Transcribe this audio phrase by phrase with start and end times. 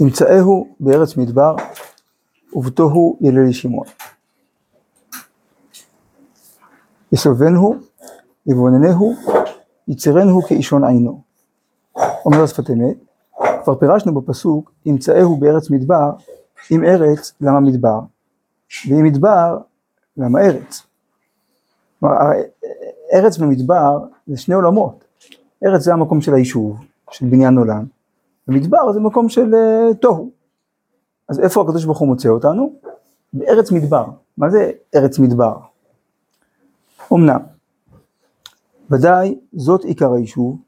[0.00, 1.56] ימצאהו בארץ מדבר,
[2.52, 3.86] ובתוהו ילל שמעון.
[7.12, 7.74] יסובנו,
[8.46, 9.14] יבוננהו,
[9.88, 11.22] יצרנו כאישון עינו.
[12.24, 12.96] אומר השפת אמת,
[13.64, 16.10] כבר פירשנו בפסוק, ימצאהו בארץ מדבר,
[16.70, 18.00] אם ארץ, למה מדבר?
[18.88, 19.58] ואם מדבר,
[20.16, 20.82] למה ארץ?
[22.00, 22.16] כלומר,
[23.14, 25.04] ארץ ומדבר זה שני עולמות.
[25.64, 26.76] ארץ זה המקום של היישוב,
[27.10, 27.84] של בניין עולם,
[28.50, 30.30] ומדבר זה מקום של uh, תוהו.
[31.28, 32.72] אז איפה הקדוש ברוך הוא מוצא אותנו?
[33.32, 34.04] בארץ מדבר.
[34.38, 35.56] מה זה ארץ מדבר?
[37.12, 37.40] אמנם,
[38.90, 40.58] ודאי זאת עיקר היישוב,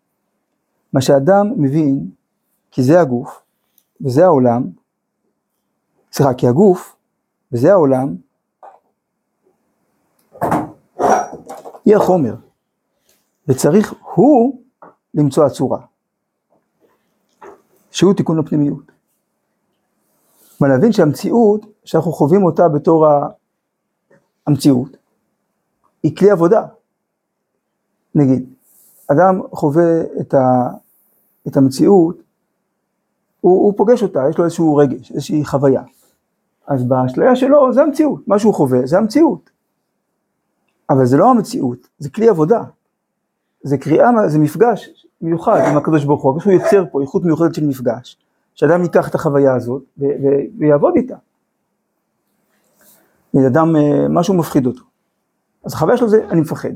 [0.92, 2.10] מה שאדם מבין
[2.70, 3.42] כי זה הגוף
[4.00, 4.70] וזה העולם,
[6.12, 6.96] סליחה, כי הגוף
[7.52, 8.16] וזה העולם,
[11.84, 12.34] היא החומר,
[13.48, 14.62] וצריך הוא
[15.14, 15.78] למצוא הצורה,
[17.92, 18.92] שהוא תיקון לפנימיות.
[20.58, 23.06] כלומר להבין שהמציאות, שאנחנו חווים אותה בתור
[24.46, 24.96] המציאות,
[26.02, 26.66] היא כלי עבודה.
[28.14, 28.54] נגיד,
[29.06, 30.68] אדם חווה את, ה,
[31.48, 32.16] את המציאות,
[33.40, 35.82] הוא, הוא פוגש אותה, יש לו איזשהו רגש, איזושהי חוויה.
[36.66, 39.50] אז באשליה שלו זה המציאות, מה שהוא חווה זה המציאות.
[40.90, 42.62] אבל זה לא המציאות, זה כלי עבודה.
[43.62, 47.66] זה קריאה, זה מפגש מיוחד עם הקדוש ברוך הוא, הוא יוצר פה איכות מיוחדת של
[47.66, 48.16] מפגש,
[48.54, 49.82] שאדם ייקח את החוויה הזאת
[50.58, 51.16] ויעבוד איתה.
[53.46, 54.82] אדם, אה, משהו מפחיד אותו.
[55.64, 56.72] אז החוויה שלו זה, אני מפחד.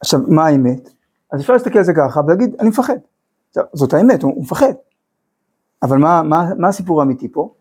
[0.00, 0.88] עכשיו, מה האמת?
[1.32, 2.96] אז אפשר להסתכל על זה ככה ולהגיד, אני מפחד.
[3.72, 4.72] זאת האמת, הוא, מפחד.
[5.82, 7.54] אבל מה, מה, מה הסיפור האמיתי פה?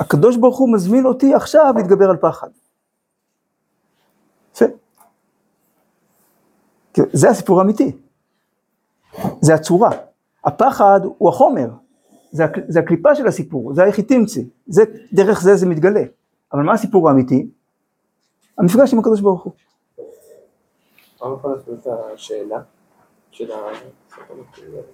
[0.00, 2.48] הקדוש ברוך הוא מזמין אותי עכשיו להתגבר על פחד.
[4.54, 4.64] יפה.
[7.12, 7.96] זה הסיפור האמיתי.
[9.40, 9.90] זה הצורה.
[10.44, 11.68] הפחד הוא החומר,
[12.30, 14.82] זה, זה הקליפה של הסיפור, זה היחיטימצי, זה,
[15.12, 16.02] דרך זה זה מתגלה.
[16.52, 17.50] אבל מה הסיפור האמיתי?
[18.58, 19.52] המפגש עם הקדוש ברוך הוא.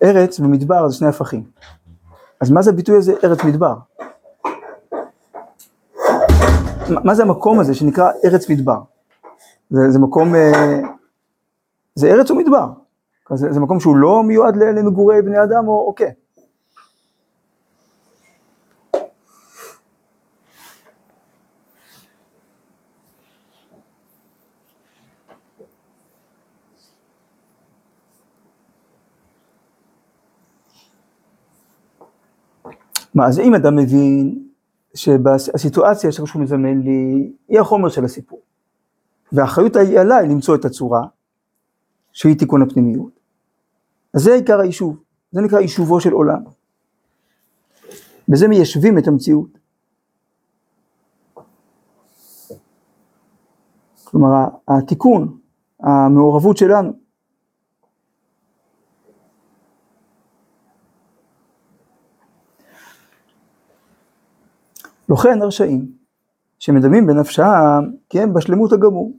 [0.03, 1.45] ארץ ומדבר זה שני הפכים.
[2.41, 3.75] אז מה זה הביטוי הזה ארץ מדבר?
[6.89, 8.79] מה זה המקום הזה שנקרא ארץ מדבר?
[9.71, 10.81] זה, זה מקום, אה,
[11.95, 12.67] זה ארץ ומדבר.
[13.35, 16.13] זה, זה מקום שהוא לא מיועד למגורי בני אדם או, אוקיי.
[33.15, 34.47] מה, אז אם אדם מבין
[34.95, 38.41] שבסיטואציה שהוא מזמן לי, היא החומר של הסיפור,
[39.33, 41.07] והאחריות היא עליי למצוא את הצורה,
[42.13, 43.16] שהיא תיקון הפנימיות,
[44.15, 45.03] אז זה עיקר היישוב,
[45.33, 46.45] זה נקרא יישובו של עולם.
[48.29, 49.59] בזה מיישבים את המציאות.
[54.05, 55.39] כלומר, התיקון,
[55.81, 56.93] המעורבות שלנו,
[65.09, 65.93] לכן הרשעים,
[66.59, 69.13] שמדמים בנפשם כי הם בשלמות הגמור,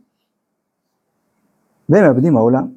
[1.90, 2.77] והם מאבדים העולם.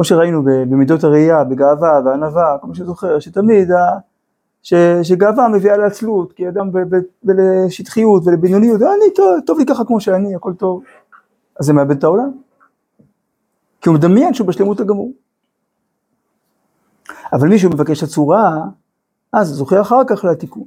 [0.00, 3.68] כמו שראינו במידות הראייה, בגאווה וענווה, כמו שזוכר, שתמיד.
[4.62, 4.74] ש...
[5.02, 6.70] שגאווה מביאה לעצלות, כי אדם.
[7.24, 10.82] ולשטחיות ולבניוניות, אני טוב, טוב לי ככה כמו שאני, הכל טוב,
[11.60, 12.30] אז זה מאבד את העולם.
[13.80, 15.12] כי הוא מדמיין שהוא בשלמות הגמור.
[17.32, 18.64] אבל מי שמבקש הצורה,
[19.32, 20.64] אז זוכה אחר כך לתיקון.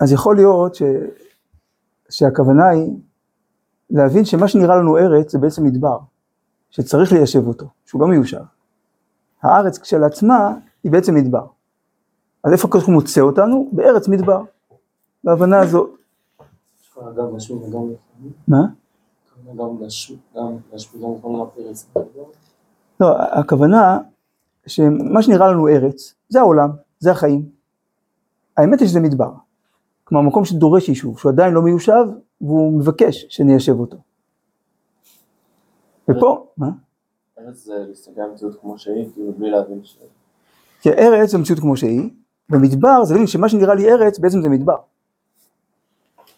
[0.00, 0.82] אז יכול להיות ש...
[2.10, 2.90] שהכוונה היא
[3.90, 5.98] להבין שמה שנראה לנו ארץ זה בעצם מדבר,
[6.70, 8.42] שצריך ליישב אותו, שהוא לא מיושב.
[9.42, 10.54] הארץ כשלעצמה
[10.84, 11.46] היא בעצם מדבר.
[12.44, 13.68] אז איפה הוא מוצא אותנו?
[13.72, 14.42] בארץ מדבר,
[15.24, 15.90] בהבנה הזאת.
[18.48, 18.66] מה?
[23.00, 23.98] לא, הכוונה
[24.66, 27.48] שמה שנראה לנו ארץ, זה העולם, זה החיים.
[28.56, 29.30] האמת היא שזה מדבר.
[30.10, 32.04] כלומר מקום שדורש יישוב, שהוא עדיין לא מיושב
[32.40, 33.96] והוא מבקש שניישב אותו.
[36.08, 36.68] ופה, מה?
[37.38, 39.98] ארץ זה להסתכל על המציאות כמו שהיא, כאילו בלי להבין ש...
[40.80, 42.10] כי ארץ זה מציאות כמו שהיא,
[42.50, 44.76] ומדבר זה להבין שמה שנראה לי ארץ בעצם זה מדבר.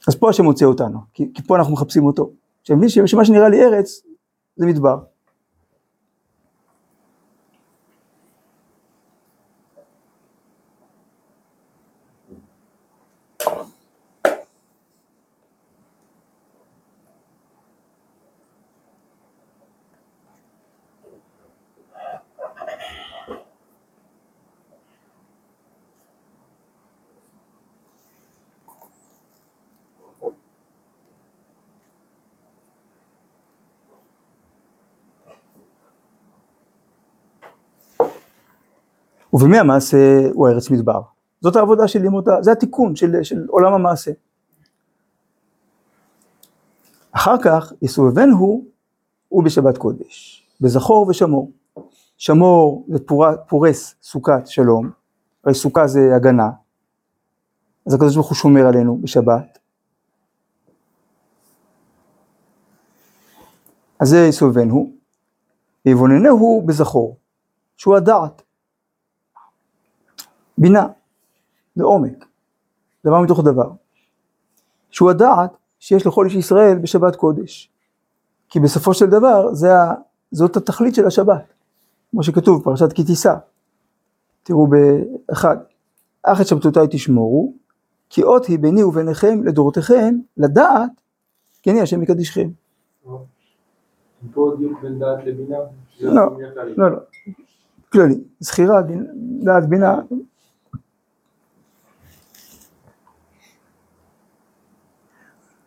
[0.08, 2.30] אז פה השם מוצא אותנו, כי, כי פה אנחנו מחפשים אותו.
[3.06, 4.02] שמה שנראה לי ארץ
[4.56, 4.98] זה מדבר.
[39.32, 41.00] ובמי המעשה הוא ארץ מדבר.
[41.40, 44.10] זאת העבודה של לימוד, זה התיקון של, של עולם המעשה.
[47.12, 48.64] אחר כך יסובבנו
[49.28, 51.50] הוא בשבת קודש, בזכור ושמור.
[52.16, 54.90] שמור זה פור, פורס סוכת שלום,
[55.44, 56.50] הרי סוכה זה הגנה,
[57.86, 59.58] אז הקדוש ברוך הוא שומר עלינו בשבת.
[64.00, 64.92] אז זה יסובבנו,
[65.86, 67.16] ויבוננהו בזכור,
[67.76, 68.41] שהוא הדעת,
[70.58, 70.86] בינה,
[71.74, 72.26] זה עומק,
[73.04, 73.70] דבר מתוך דבר,
[74.90, 77.70] שהוא הדעת שיש לכל איש ישראל בשבת קודש,
[78.48, 79.94] כי בסופו של דבר זה ה,
[80.30, 81.54] זאת התכלית של השבת,
[82.10, 83.34] כמו שכתוב בפרשת כי תישא,
[84.42, 85.56] תראו באחד,
[86.22, 87.52] אך את שבתותיי תשמורו,
[88.10, 90.90] כי אות היא ביני וביניכם לדורותיכם לדעת
[91.62, 92.48] כי אני השם מקדישכם.
[94.34, 95.56] פה דיוק בין דעת לבינה?
[96.00, 96.36] לא,
[96.76, 96.98] לא, לא,
[97.92, 98.82] כללי, זכירה,
[99.40, 100.00] דעת בינה,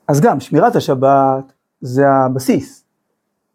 [0.07, 2.84] אז גם שמירת השבת זה הבסיס,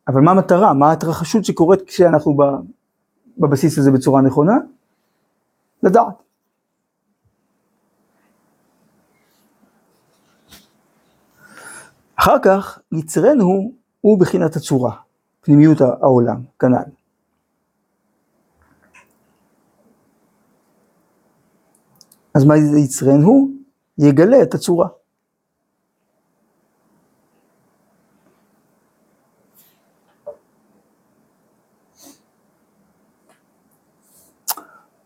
[0.08, 2.37] אבל מה המטרה, מה ההתרחשות שקורית כשאנחנו
[3.38, 4.56] בבסיס הזה בצורה נכונה?
[5.82, 6.23] לדעת.
[12.17, 14.96] אחר כך יצרנו הוא בחינת הצורה,
[15.41, 16.91] פנימיות העולם, כנ"ל.
[22.35, 23.49] אז מה זה יצרנו?
[23.99, 24.88] יגלה את הצורה.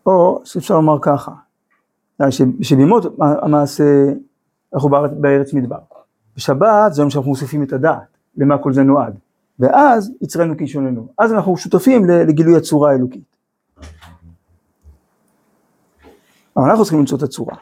[0.05, 1.31] או שאפשר לומר ככה,
[2.61, 3.83] שבימות המעשה
[4.73, 5.77] אנחנו בארץ, בארץ מדבר.
[6.35, 9.17] בשבת זה יום שאנחנו מוסיפים את הדעת, למה כל זה נועד.
[9.59, 11.07] ואז יצרנו כישוננו.
[11.17, 13.35] אז אנחנו שותפים לגילוי הצורה האלוקית.
[16.57, 17.55] אבל אנחנו צריכים למצוא את הצורה.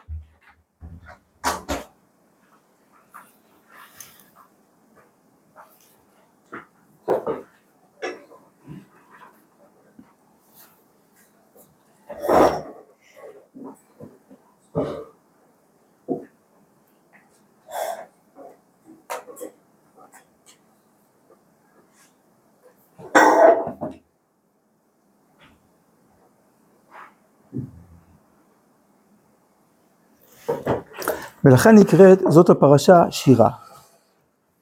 [31.53, 33.49] ולכן נקראת זאת הפרשה שירה.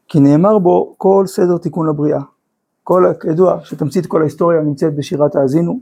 [0.08, 2.22] כי נאמר בו כל סדר תיקון לבריאה.
[2.84, 5.80] כל, כידוע, שתמצית כל ההיסטוריה נמצאת בשירת האזינו.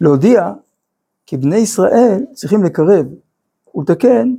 [0.00, 0.52] להודיע
[1.26, 3.06] כי בני ישראל צריכים לקרב
[3.74, 4.34] ולתקן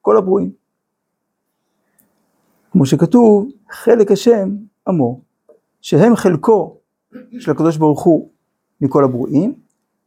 [0.00, 0.50] כל הברואים.
[2.72, 4.56] כמו שכתוב, חלק השם
[4.88, 5.20] עמו,
[5.80, 6.76] שהם חלקו
[7.38, 8.30] של הקדוש ברוך הוא
[8.80, 9.54] מכל הברואים,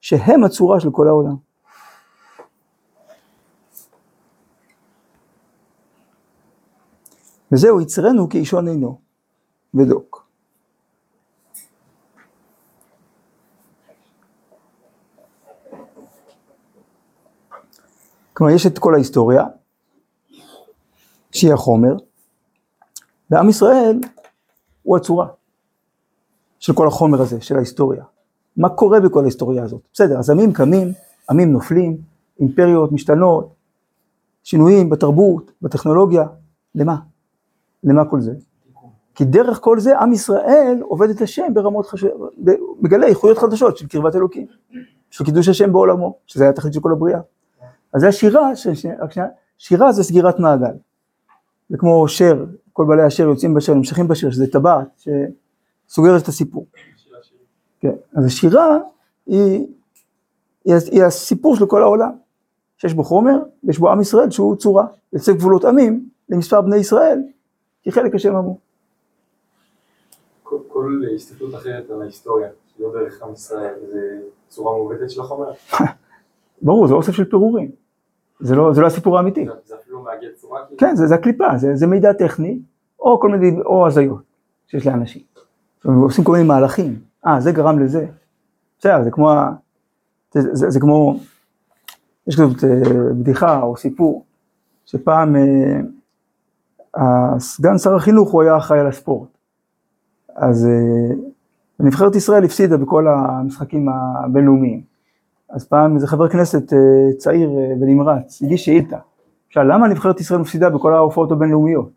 [0.01, 1.35] שהם הצורה של כל העולם.
[7.52, 9.00] וזהו יצרנו כאישון עינו
[9.74, 10.25] ודוק.
[18.34, 19.44] כלומר יש את כל ההיסטוריה
[21.32, 21.96] שהיא החומר
[23.30, 24.00] ועם ישראל
[24.84, 25.28] הוא הצורה
[26.60, 28.04] של כל החומר הזה, של ההיסטוריה.
[28.58, 29.82] מה קורה בכל ההיסטוריה הזאת?
[29.94, 30.88] בסדר, אז עמים קמים,
[31.30, 31.98] עמים נופלים,
[32.40, 33.56] אימפריות משתנות,
[34.44, 36.24] שינויים בתרבות, בטכנולוגיה,
[36.75, 36.96] למה?
[37.86, 38.32] למה כל זה?
[39.15, 42.34] כי דרך כל זה עם ישראל עובד את השם ברמות חשובות,
[42.82, 44.48] מגלה איכויות חדשות של קרבת אלוקים,
[45.10, 47.20] של קידוש השם בעולמו, שזה היה התכלית של כל הבריאה.
[47.94, 48.68] אז זה השירה, ש...
[49.58, 50.74] שירה זה סגירת מעגל.
[51.70, 55.04] זה כמו שר, כל בעלי השיר יוצאים בשיר, נמשכים בשיר, שזה טבעת
[55.88, 56.65] שסוגרת את הסיפור.
[57.80, 58.77] כן, אז השירה
[59.25, 59.68] היא,
[60.65, 62.12] היא, היא הסיפור של כל העולם,
[62.77, 67.22] שיש בו חומר, יש בו עם ישראל שהוא צורה, יוצא גבולות עמים למספר בני ישראל,
[67.86, 68.58] כי חלק השם עמו.
[70.44, 75.51] כל- כל הסתכלות אחרת על ההיסטוריה, שלא דרך עם ישראל, זה צורה מעוותת של החומר.
[76.62, 77.72] ברור, זה אוסף של פירורים,
[78.39, 79.46] זה לא, זה לא הסיפור האמיתי.
[79.65, 80.65] זה- אפילו מאגד צורה.
[80.65, 80.80] כאילו.
[80.80, 82.60] כן, זה, זה הקליפה, זה, זה מידע טכני,
[83.00, 84.22] או כל מיני, או הזיות
[84.68, 85.22] שיש לאנשים.
[85.86, 88.08] הם עושים כל מיני מהלכים, אה, זה גרם לזה.
[88.80, 89.32] בסדר, זה כמו,
[90.34, 91.20] זה, זה, זה כמו,
[92.27, 92.70] יש כזאת אה,
[93.20, 94.25] בדיחה או סיפור,
[94.86, 95.42] שפעם אה,
[96.96, 99.30] הסגן שר החינוך הוא היה אחראי על הספורט.
[100.36, 101.16] אז אה,
[101.80, 104.82] נבחרת ישראל הפסידה בכל המשחקים הבינלאומיים.
[105.50, 106.78] אז פעם איזה חבר כנסת אה,
[107.18, 108.98] צעיר אה, ונמרץ הגיש שאילתה.
[109.50, 111.90] שאל למה נבחרת ישראל מפסידה בכל ההופעות הבינלאומיות?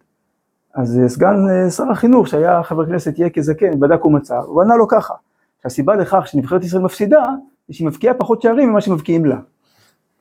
[0.74, 4.76] אז אה, סגן אה, שר החינוך שהיה חבר כנסת יהיה כזקן, בדק ומצא, הוא ענה
[4.76, 5.14] לו ככה,
[5.62, 7.22] שהסיבה לכך שנבחרת ישראל מפסידה
[7.68, 9.36] זה שהיא מבקיעה פחות שערים ממה שמבקיעים לה.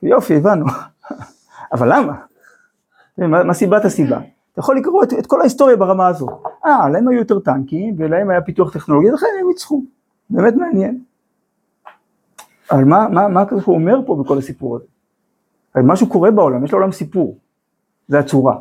[0.02, 0.64] יופי, הבנו.
[1.72, 2.12] אבל למה?
[3.18, 4.18] מה, מה סיבת הסיבה?
[4.58, 6.30] אתה יכול לקרוא את, את כל ההיסטוריה ברמה הזאת.
[6.66, 9.82] אה, להם היו יותר טנקים, ולהם היה פיתוח טכנולוגי, לכן הם ניצחו.
[10.30, 11.00] באמת מעניין.
[12.70, 14.84] אבל מה, מה, מה הוא אומר פה בכל הסיפור הזה?
[15.74, 17.36] הרי משהו קורה בעולם, יש לעולם סיפור.
[18.08, 18.54] זה הצורה.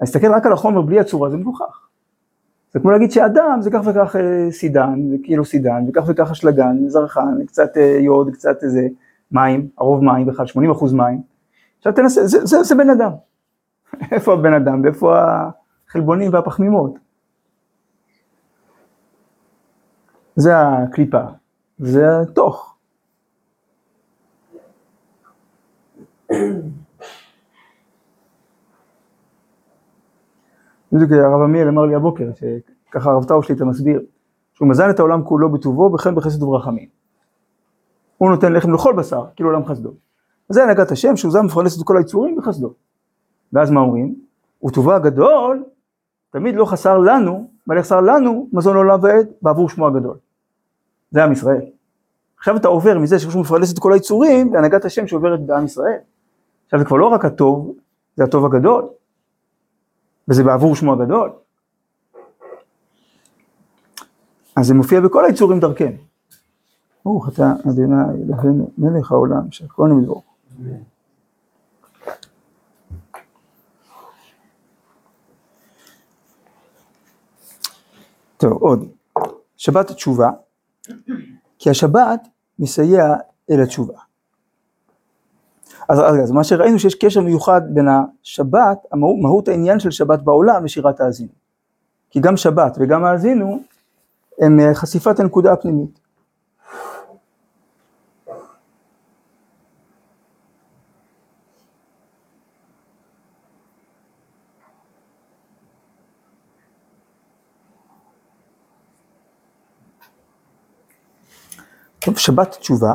[0.00, 1.86] אני אסתכל רק על החומר בלי הצורה, זה מגוחך.
[2.72, 6.88] זה כמו להגיד שאדם זה כך וכך אה, סידן, זה כאילו סידן, וכך וכך אשלגן,
[6.88, 8.88] זרחן, קצת אה, יוד, קצת איזה
[9.30, 11.20] מים, הרוב מים בכלל, 80 אחוז מים.
[11.78, 13.10] עכשיו תנסה, זה, זה, זה בן אדם.
[14.12, 15.16] איפה הבן אדם ואיפה
[15.88, 16.94] החלבונים והפחמימות?
[20.36, 21.22] זה הקליפה,
[21.78, 22.76] זה התוך.
[30.92, 34.02] בדיוק הרב עמיאל אמר לי הבוקר, שככה הרב טאו שלי אתה מסביר,
[34.52, 36.88] שהוא מזן את העולם כולו בטובו, וכן בחסד וברחמים.
[38.18, 39.90] הוא נותן לחם לכל בשר, כאילו עולם חסדו.
[40.48, 42.74] זה הנהגת השם, שהוא זה מפרנס את כל היצורים בחסדו.
[43.52, 44.14] ואז מה אומרים?
[44.64, 45.64] וטובה הגדול,
[46.30, 50.16] תמיד לא חסר לנו, אבל יחסר לנו מזון עולם ועד בעבור שמו הגדול.
[51.10, 51.64] זה עם ישראל.
[52.38, 55.98] עכשיו אתה עובר מזה שהוא מפרנס את כל היצורים, להנהגת השם שעוברת בעם ישראל.
[56.64, 57.74] עכשיו זה כבר לא רק הטוב,
[58.16, 58.84] זה הטוב הגדול.
[60.28, 61.30] וזה בעבור שמו הגדול.
[64.56, 65.96] אז זה מופיע בכל היצורים דרכנו.
[67.04, 67.94] ברוך אתה אדוני
[68.24, 70.22] אלוהינו מלך העולם שהכל נמדור.
[78.42, 78.88] טוב, עוד.
[79.56, 80.30] שבת התשובה,
[81.58, 83.14] כי השבת מסייע
[83.50, 83.94] אל התשובה.
[85.88, 90.22] אז, אז, אז מה שראינו שיש קשר מיוחד בין השבת, המהות, מהות העניין של שבת
[90.22, 91.32] בעולם ושירת האזינו.
[92.10, 93.62] כי גם שבת וגם האזינו
[94.38, 96.00] הם אה, חשיפת הנקודה הפנימית.
[112.16, 112.94] שבת תשובה,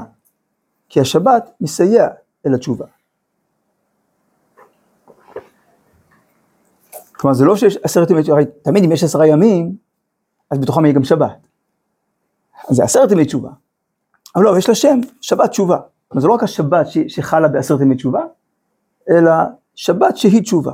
[0.90, 2.08] כי השבת מסייע
[2.46, 2.86] אל התשובה.
[7.12, 9.76] כלומר זה לא שיש עשרת ימי תשובה, תמיד אם יש עשרה ימים,
[10.52, 11.48] אז בתוכם יהיה גם שבת.
[12.70, 13.50] אז זה עשרת ימי תשובה.
[14.36, 15.78] אבל לא, יש לה שם, שבת תשובה.
[16.08, 18.22] כלומר זה לא רק השבת שחלה בעשרת ימי תשובה,
[19.10, 19.32] אלא
[19.76, 20.74] שבת שהיא תשובה.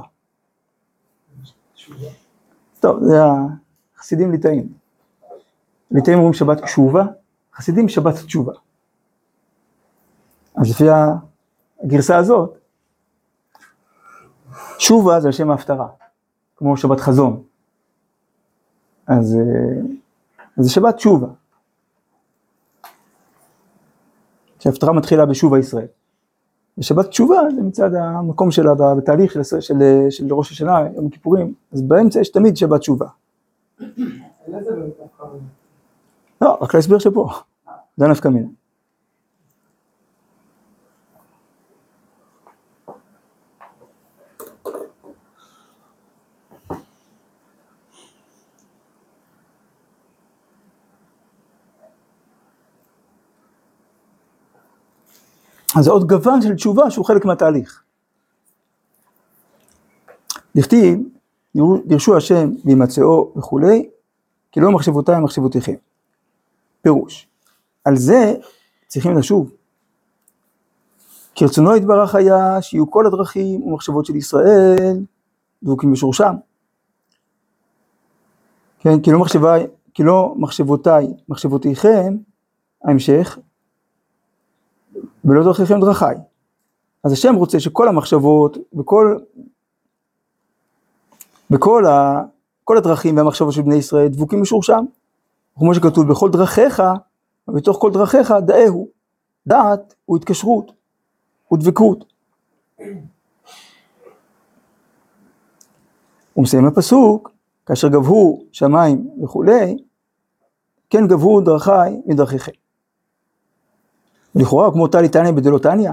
[2.80, 3.20] טוב, זה
[3.96, 4.74] החסידים ליטאים.
[5.92, 7.06] ליטאים אומרים שבת תשובה,
[7.56, 8.54] חסידים שבת תשובה.
[10.56, 10.84] אז לפי
[11.84, 12.58] הגרסה הזאת,
[14.78, 15.88] תשובה זה על שם ההפטרה,
[16.56, 17.44] כמו שבת חזון.
[19.08, 19.38] אז
[20.58, 21.28] זה שבת תשובה.
[24.60, 25.88] שההפטרה מתחילה בשובה ישראל.
[26.78, 29.76] ושבת תשובה זה מצד המקום שלה בתהליך של, של,
[30.10, 33.08] של ראש השנה, יום הכיפורים, אז באמצע יש תמיד שבת תשובה.
[36.44, 37.30] לא, רק להסביר שפה,
[37.98, 38.48] זה נפקא מינה.
[55.76, 57.84] אז זה עוד גוון של תשובה שהוא חלק מהתהליך.
[60.56, 61.00] דכתיב,
[61.86, 63.90] דרשו השם וימצאו וכולי,
[64.52, 65.93] כי לא מחשבותיי מחשבותיכם.
[66.84, 67.28] פירוש,
[67.86, 68.34] על זה
[68.88, 69.52] צריכים לשוב.
[71.36, 75.00] כי רצונו יתברך היה שיהיו כל הדרכים ומחשבות של ישראל
[75.64, 76.34] דבוקים בשורשם.
[78.80, 79.56] כן, כי לא, מחשבה,
[79.94, 82.18] כי לא מחשבותיי מחשבותיכם,
[82.84, 83.40] ההמשך,
[85.26, 86.16] ולא דרכיכם דרכיי.
[87.04, 89.18] אז השם רוצה שכל המחשבות וכל
[91.52, 92.22] וכל ה,
[92.64, 94.86] כל הדרכים והמחשבות של בני ישראל דבוקים משורשם.
[95.56, 96.84] כמו שכתוב בכל דרכיך,
[97.48, 98.88] ובתוך כל דרכיך דאהו.
[99.48, 100.72] דעת הוא התקשרות,
[101.48, 102.14] הוא דבקות.
[106.34, 107.32] הוא מסיים הפסוק,
[107.66, 109.78] כאשר גבהו שמיים וכולי,
[110.90, 111.72] כן גבהו דרכי
[112.06, 112.52] מדרכיכם.
[114.36, 115.92] לכאורה כמו טלי תניא בדלו תניא,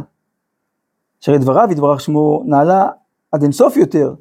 [1.22, 2.88] אשר דבריו יתברך שמו נעלה
[3.32, 4.14] עד אינסוף יותר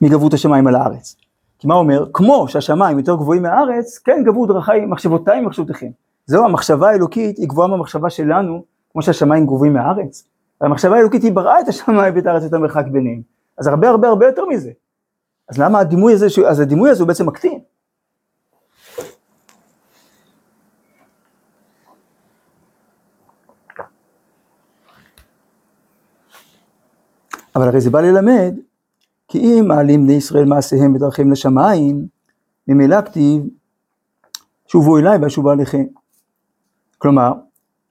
[0.00, 1.16] מגבות השמיים על הארץ.
[1.64, 2.04] כי מה אומר?
[2.12, 5.86] כמו שהשמיים יותר גבוהים מהארץ, כן גבו דרכי מחשבותיי ומחשבותיכם.
[6.26, 10.28] זהו, המחשבה האלוקית היא גבוהה מהמחשבה שלנו, כמו שהשמיים גבוהים מהארץ.
[10.60, 13.20] המחשבה האלוקית היא בראה את השמיים ואת הארץ ואת המרחק ביניהם.
[13.58, 14.70] אז הרבה הרבה הרבה יותר מזה.
[15.48, 17.60] אז למה הדימוי הזה, אז הדימוי הזה הוא בעצם מקטין.
[27.56, 28.54] אבל הרי זה בא ללמד
[29.34, 32.06] כי אם מעלים בני ישראל מעשיהם בדרכיהם לשמיים,
[32.68, 33.42] ממילא כתיב,
[34.66, 35.84] שובו אליי ואשובו עליכם.
[36.98, 37.32] כלומר,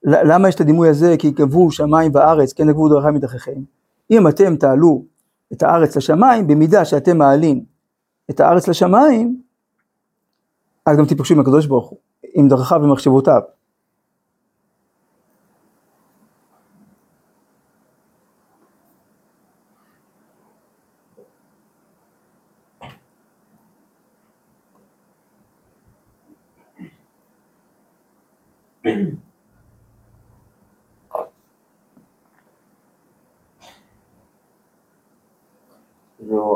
[0.04, 1.16] למה יש את הדימוי הזה?
[1.20, 3.62] כי יקבעו שמיים וארץ, כן יקבעו דרכיי מדרכיכם.
[4.12, 5.04] אם אתם תעלו
[5.54, 7.64] את הארץ לשמיים, במידה שאתם מעלים
[8.30, 9.42] את הארץ לשמיים,
[10.86, 12.00] אז גם תיפגשו עם הקדוש ברוך הוא,
[12.34, 13.42] עם דרכיו ומחשבותיו.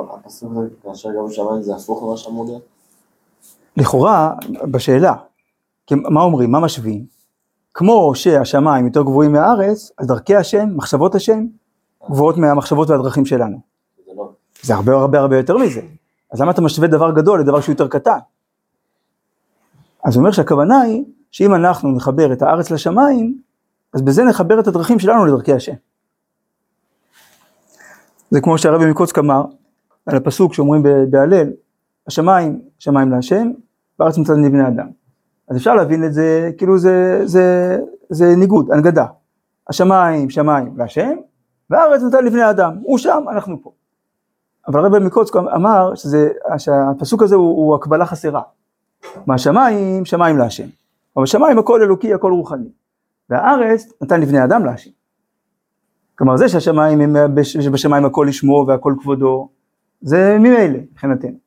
[0.09, 2.61] הפסוק הזה, כאשר גם שמיים זה הפוך ממה שאמור להיות?
[3.77, 4.33] לכאורה,
[4.71, 5.13] בשאלה,
[5.91, 7.05] מה אומרים, מה משווים?
[7.73, 11.45] כמו שהשמיים יותר גבוהים מהארץ, אז דרכי השם, מחשבות השם,
[12.09, 13.59] גבוהות מהמחשבות והדרכים שלנו.
[14.05, 14.31] זה לא.
[14.61, 15.81] זה הרבה הרבה הרבה יותר מזה.
[16.31, 18.17] אז למה אתה משווה דבר גדול לדבר שהוא יותר קטן?
[20.03, 23.41] אז הוא אומר שהכוונה היא שאם אנחנו נחבר את הארץ לשמיים,
[23.93, 25.73] אז בזה נחבר את הדרכים שלנו לדרכי השם.
[28.31, 29.45] זה כמו שהרבי מקוצק אמר,
[30.05, 31.49] על הפסוק שאומרים בהלל,
[32.07, 33.51] השמיים, שמיים להשם,
[33.99, 34.87] בארץ מצד לבני אדם.
[35.49, 37.77] אז אפשר להבין את זה, כאילו זה, זה,
[38.09, 39.05] זה ניגוד, הנגדה.
[39.69, 41.15] השמיים, שמיים להשם,
[41.69, 43.71] והארץ נתן לבני אדם, הוא שם, אנחנו פה.
[44.67, 48.41] אבל הרבי מקוצק אמר שזה, שהפסוק הזה הוא, הוא הקבלה חסרה.
[49.27, 50.67] מהשמיים, שמיים להשם.
[51.17, 52.69] אבל בשמיים הכל אלוקי, הכל רוחני.
[53.29, 54.91] והארץ נתן לבני אדם להשם.
[56.15, 59.49] כלומר זה שהשמיים הם, שבשמיים הכל לשמו והכל כבודו,
[60.01, 61.37] זה ממילא מבחינתנו.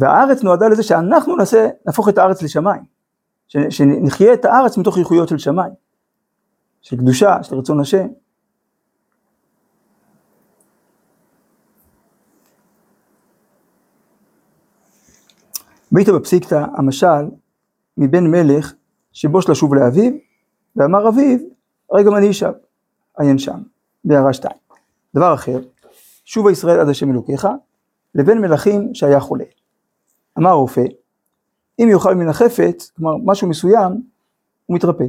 [0.00, 2.82] והארץ נועדה לזה שאנחנו נעשה, נהפוך את הארץ לשמיים.
[3.48, 5.72] שנחיה את הארץ מתוך איכויות של שמיים.
[6.80, 8.06] של קדושה, של רצון השם.
[15.92, 17.24] ביתא בפסיקתא, המשל,
[17.96, 18.74] מבן מלך
[19.16, 20.12] שבוש לשוב לאביו,
[20.76, 21.38] ואמר אביו,
[21.90, 22.52] הרי גם אני אשב,
[23.18, 23.62] עיין שם,
[24.04, 24.56] בהערה שתיים.
[25.14, 25.58] דבר אחר,
[26.24, 27.48] שובה ישראל עד השם אלוקיך,
[28.14, 29.44] לבין מלכים שהיה חולה.
[30.38, 30.84] אמר הרופא,
[31.78, 34.02] אם יאכל מן החפץ, כלומר משהו מסוים,
[34.66, 35.04] הוא מתרפא.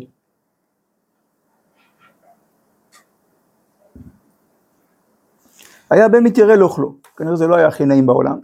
[5.89, 8.39] היה בן מתיירא לאוכלו, כנראה זה לא היה הכי נעים בעולם.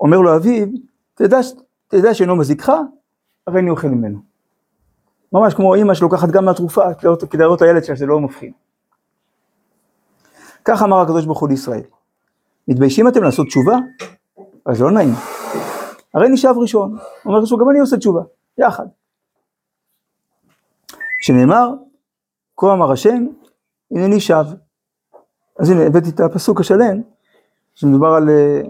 [0.00, 0.66] אומר לו אביו,
[1.14, 1.38] תדע,
[1.88, 2.72] תדע שאינו מזיקך,
[3.46, 4.31] הרי אני אוכל ממנו.
[5.32, 6.94] ממש כמו אימא שלוקחת גם מהתרופה
[7.30, 8.52] כדי להראות- לילד שלה שזה לא מבחין.
[10.64, 11.82] כך אמר הקדוש ברוך הוא לישראל.
[12.68, 13.76] מתביישים אתם לעשות תשובה?
[14.66, 15.14] אז לא נעים.
[16.14, 16.96] הרי נשאב ראשון.
[17.26, 18.20] אומר ישוע, גם אני עושה תשובה,
[18.58, 18.86] יחד.
[21.22, 21.68] שנאמר,
[22.56, 23.26] כה אמר השם,
[23.90, 24.44] הנני שב.
[25.58, 27.02] אז הנה, הבאתי את הפסוק השלם,
[27.74, 28.60] שמדובר על, אה,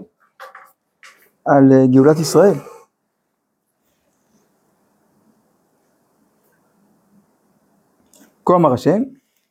[1.45, 2.53] על אה, גאולת ישראל.
[8.45, 9.01] כה אמר השם,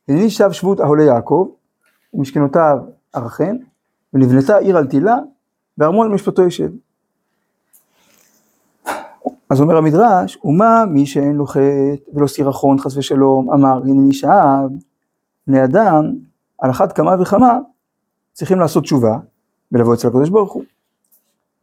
[0.08, 1.48] הנני שב שבות אהולי יעקב,
[2.14, 2.78] ומשכנותיו
[3.16, 3.56] ארחם,
[4.14, 5.16] ונבנתה עיר על תילה,
[5.78, 6.70] וארמון משפטו יושב.
[9.50, 14.68] אז אומר המדרש, ומה מי שאין לו חטא ולא סירחון חס ושלום, אמר הנני שב,
[15.46, 16.12] בני אדם,
[16.58, 17.58] על אחת כמה וכמה,
[18.32, 19.18] צריכים לעשות תשובה,
[19.72, 20.64] ולבוא אצל הקדוש ברוך הוא.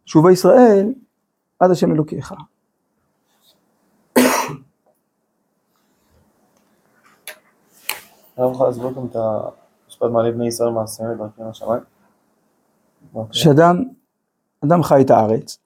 [0.06, 0.94] שובה ישראל,
[1.60, 2.34] עד השם אלוקיך.
[8.40, 11.82] לא יכול להסביר לכם את המשפט מעלה בני ישראל מעשיהם לדרכי השמיים?
[13.32, 13.84] שאדם,
[14.66, 15.58] אדם חי את הארץ,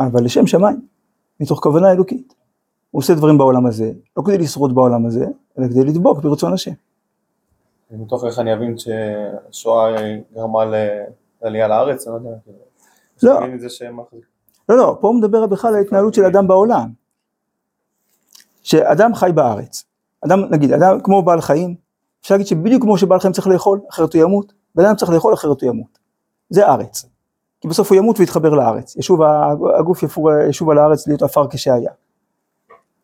[0.00, 0.86] אבל לשם שמיים,
[1.40, 2.34] מתוך כוונה אלוקית.
[2.90, 5.26] הוא עושה דברים בעולם הזה, לא כדי לשרוד בעולם הזה,
[5.58, 6.72] אלא כדי לדבוק ברצון השם.
[7.90, 9.96] מתוך איך אני אבין שהשואה
[10.34, 10.64] גרמה
[11.42, 12.06] לעלייה לארץ?
[12.06, 12.36] אני לא יודע.
[12.44, 12.58] כאילו.
[13.22, 13.40] לא.
[14.68, 16.90] לא, לא, פה הוא מדבר בכלל על ההתנהלות של אדם בעולם.
[18.62, 19.84] שאדם חי בארץ,
[20.26, 21.74] אדם, נגיד, אדם כמו בעל חיים,
[22.22, 25.34] אפשר להגיד שבדיוק כמו שבעל חיים צריך לאכול, אחרת הוא ימות, בן אדם צריך לאכול,
[25.34, 25.98] אחרת הוא ימות.
[26.50, 27.04] זה ארץ.
[27.60, 28.96] כי בסוף הוא ימות ויתחבר לארץ.
[28.96, 29.20] ישוב,
[29.78, 31.90] הגוף יפור, ישוב על הארץ להיות עפר כשהיה.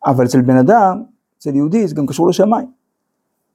[0.05, 1.03] אבל אצל בן אדם,
[1.37, 2.71] אצל יהודי, זה גם קשור לשמיים.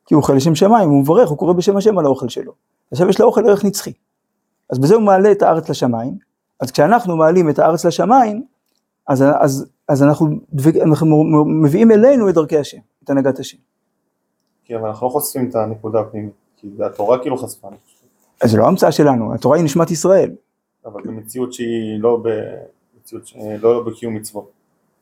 [0.07, 2.53] כי הוא אוכל לשם שמיים, הוא מברך, הוא קורא בשם השם על האוכל שלו.
[2.92, 3.92] עכשיו יש לאוכל ערך נצחי.
[4.70, 6.18] אז בזה הוא מעלה את הארץ לשמיים,
[6.61, 8.44] אז כשאנחנו מעלים את הארץ לשמיים,
[9.09, 10.27] אז, אז, אז אנחנו,
[10.83, 13.59] אנחנו מביאים אלינו את דרכי השם, את הנהגת השם.
[14.72, 16.32] כי אבל אנחנו לא חושפים את הנקודה הפנימית.
[16.56, 17.68] כי התורה כאילו חשפה.
[18.42, 20.30] אז זה לא המצאה שלנו, התורה היא נשמת ישראל.
[20.87, 24.50] אבל במציאות שהיא לא במציאות ש- לא בקיום מצוות.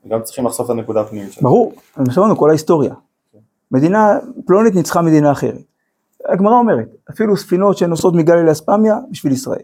[0.09, 1.48] גם צריכים לחשוף את הנקודה הפנימית שלנו.
[1.50, 2.94] ברור, אז שמענו כל ההיסטוריה.
[3.70, 5.62] מדינה פלונית ניצחה מדינה אחרת.
[6.28, 9.62] הגמרא אומרת, אפילו ספינות שנוסעות מגליה לאספמיה, בשביל ישראל.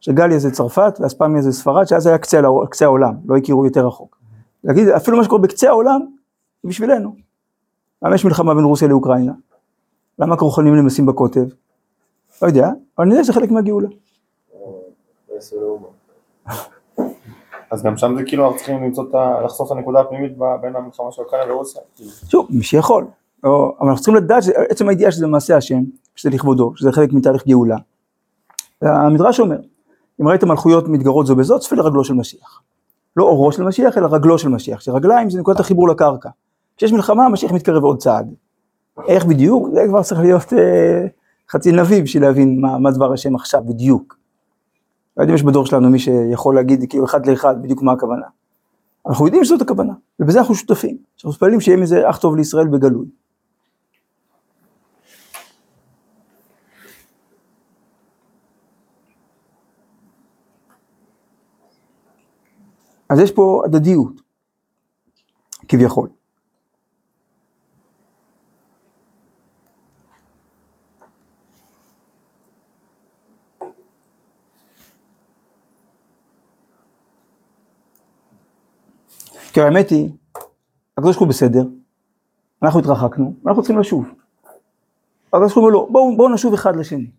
[0.00, 2.40] שגליה זה צרפת ואספמיה זה ספרד, שאז היה קצה,
[2.70, 4.18] קצה העולם, לא הכירו יותר רחוק.
[4.64, 6.00] להגיד, אפילו מה שקורה בקצה העולם,
[6.62, 7.29] זה בשבילנו.
[8.02, 9.32] למה יש מלחמה בין רוסיה לאוקראינה?
[10.18, 11.44] למה הכרוכנים נמסים בקוטב?
[12.42, 13.88] לא יודע, אבל אני יודע שזה חלק מהגאולה.
[17.70, 19.40] אז גם שם זה כאילו אנחנו צריכים למצוא את ה...
[19.44, 21.82] לחשוף את הנקודה הפנימית בין המלחמה של אוקראינה לרוסיה.
[22.28, 23.06] שוב, מי שיכול.
[23.44, 25.82] לא, אבל אנחנו צריכים לדעת שעצם הידיעה שזה מעשה השם,
[26.16, 27.76] שזה לכבודו, שזה חלק מתהליך גאולה.
[28.82, 29.58] המדרש אומר,
[30.20, 32.62] אם ראיתם מלכויות מתגרות זו בזו, צפה לרגלו של משיח.
[33.16, 36.28] לא אורו של משיח, אלא רגלו של משיח, שרגליים זה נקודת החיבור לקרקע.
[36.80, 38.34] כשיש מלחמה, המשיח מתקרב עוד צעד.
[39.08, 39.68] איך בדיוק?
[39.74, 41.06] זה כבר צריך להיות אה,
[41.50, 44.18] חצי נביא בשביל להבין מה, מה דבר השם עכשיו בדיוק.
[45.16, 48.26] לא יודע אם יש בדור שלנו מי שיכול להגיד כאילו אחד לאחד בדיוק מה הכוונה.
[49.08, 50.96] אנחנו יודעים שזאת הכוונה, ובזה אנחנו שותפים.
[51.16, 53.06] אנחנו מתפללים שיהיה מזה אח טוב לישראל בגלוי.
[63.10, 64.20] אז יש פה הדדיות,
[65.68, 66.19] כביכול.
[79.52, 80.10] כי האמת היא,
[80.98, 81.62] הקדוש ברוך הוא בסדר,
[82.62, 84.04] אנחנו התרחקנו, אנחנו צריכים לשוב.
[85.32, 87.10] הקדוש ברוך הוא אומר לו, בואו בואו נשוב אחד לשני.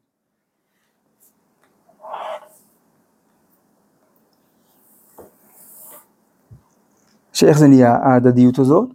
[7.34, 8.90] שאיך זה נהיה ההדדיות הזאת?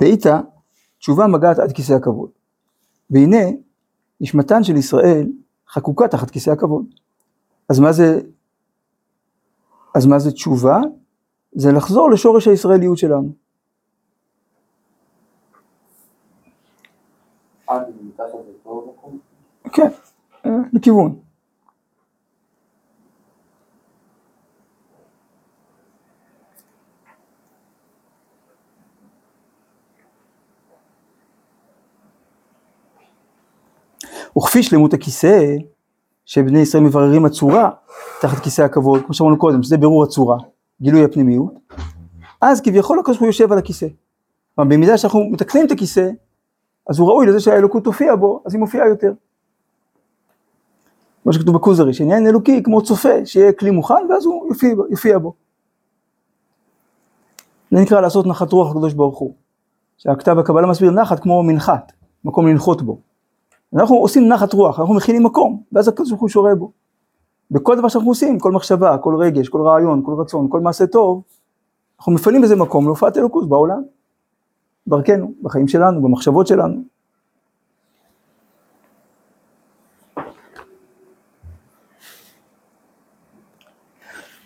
[0.00, 0.26] דאית
[0.98, 2.30] תשובה מגעת עד כיסא הכבוד.
[3.10, 3.44] והנה
[4.20, 5.26] נשמתן של ישראל
[5.68, 7.01] חקוקה תחת כיסא הכבוד.
[7.68, 8.20] אז מה זה,
[9.94, 10.80] אז מה זה תשובה?
[11.52, 13.32] זה לחזור לשורש הישראליות שלנו.
[19.72, 19.88] כן,
[20.46, 21.18] אה, לכיוון.
[34.38, 35.56] וכפי שלמות הכיסא,
[36.32, 37.70] שבני ישראל מבררים הצורה
[38.20, 40.36] תחת כיסא הכבוד, כמו שאמרנו קודם, שזה בירור הצורה,
[40.82, 41.52] גילוי הפנימיות,
[42.40, 43.86] אז כביכול הקדוש ברוך הוא יושב על הכיסא.
[44.58, 46.10] אבל במידה שאנחנו מתקנים את הכיסא,
[46.88, 49.12] אז הוא ראוי לזה שהאלוקות תופיע בו, אז היא מופיעה יותר.
[51.22, 55.34] כמו שכתוב בכוזרי, שעניין אלוקי כמו צופה, שיהיה כלי מוכן, ואז הוא יופיע, יופיע בו.
[57.70, 59.34] זה נקרא לעשות נחת רוח לקדוש ברוך הוא.
[59.98, 61.92] שהכתב הקבלה מסביר נחת כמו מנחת,
[62.24, 63.11] מקום לנחות בו.
[63.76, 66.72] אנחנו עושים נחת רוח, אנחנו מכינים מקום, ואז הקדוש ברוך הוא שורה בו.
[67.50, 71.22] בכל דבר שאנחנו עושים, כל מחשבה, כל רגש, כל רעיון, כל רצון, כל מעשה טוב,
[71.98, 73.82] אנחנו מפנים איזה מקום להופעת אלוקות בעולם,
[74.88, 76.82] דרכנו, בחיים שלנו, במחשבות שלנו.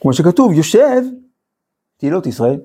[0.00, 1.02] כמו שכתוב, יושב
[1.96, 2.60] תהילות ישראל.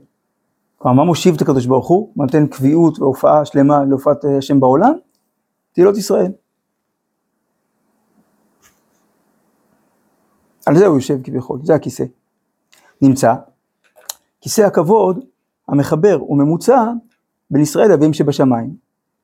[0.78, 2.12] כלומר, מה מושיב את הקדוש ברוך הוא?
[2.15, 4.93] מה נותן קביעות והופעה שלמה להופעת השם בעולם?
[5.74, 6.32] תהילות ישראל.
[10.71, 12.03] על זה הוא יושב כביכול, זה הכיסא.
[13.01, 13.34] נמצא,
[14.41, 15.19] כיסא הכבוד
[15.67, 16.91] המחבר וממוצע
[17.51, 18.75] בין ישראל לאביהם שבשמיים.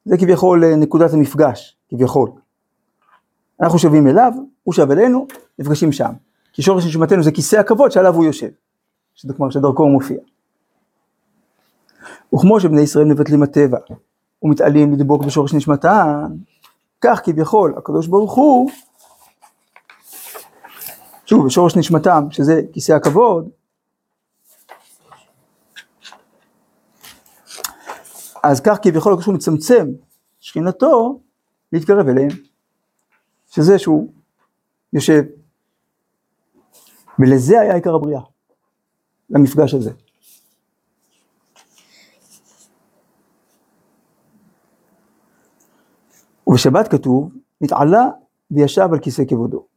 [0.06, 2.30] זה כביכול אה, נקודת המפגש, כביכול.
[3.62, 4.32] אנחנו שווים אליו,
[4.64, 5.28] הוא שב אלינו,
[5.60, 6.12] נפגשים שם.
[6.54, 8.50] כי שורש נשמתנו זה כיסא הכבוד שעליו הוא יושב.
[9.16, 10.18] שזה כלומר שדרכו הוא מופיע.
[12.36, 13.78] וכמו שבני ישראל מבטלים הטבע
[14.44, 16.28] ומתעלים לדבוק בשורש נשמתם,
[17.02, 18.70] כך כביכול הקדוש ברוך הוא,
[21.30, 23.50] שוב בשורש נשמתם שזה כיסא הכבוד,
[28.44, 29.88] אז כך כביכול הקדוש מצמצם
[30.40, 31.22] שכינתו
[31.74, 32.30] להתקרב אליהם,
[33.48, 34.14] שזה שהוא
[34.94, 35.24] יושב,
[37.20, 38.22] ולזה היה עיקר הבריאה,
[39.30, 39.92] למפגש הזה.
[46.48, 48.06] ובשבת כתוב, נתעלה
[48.52, 49.77] וישב על כיסא כבודו.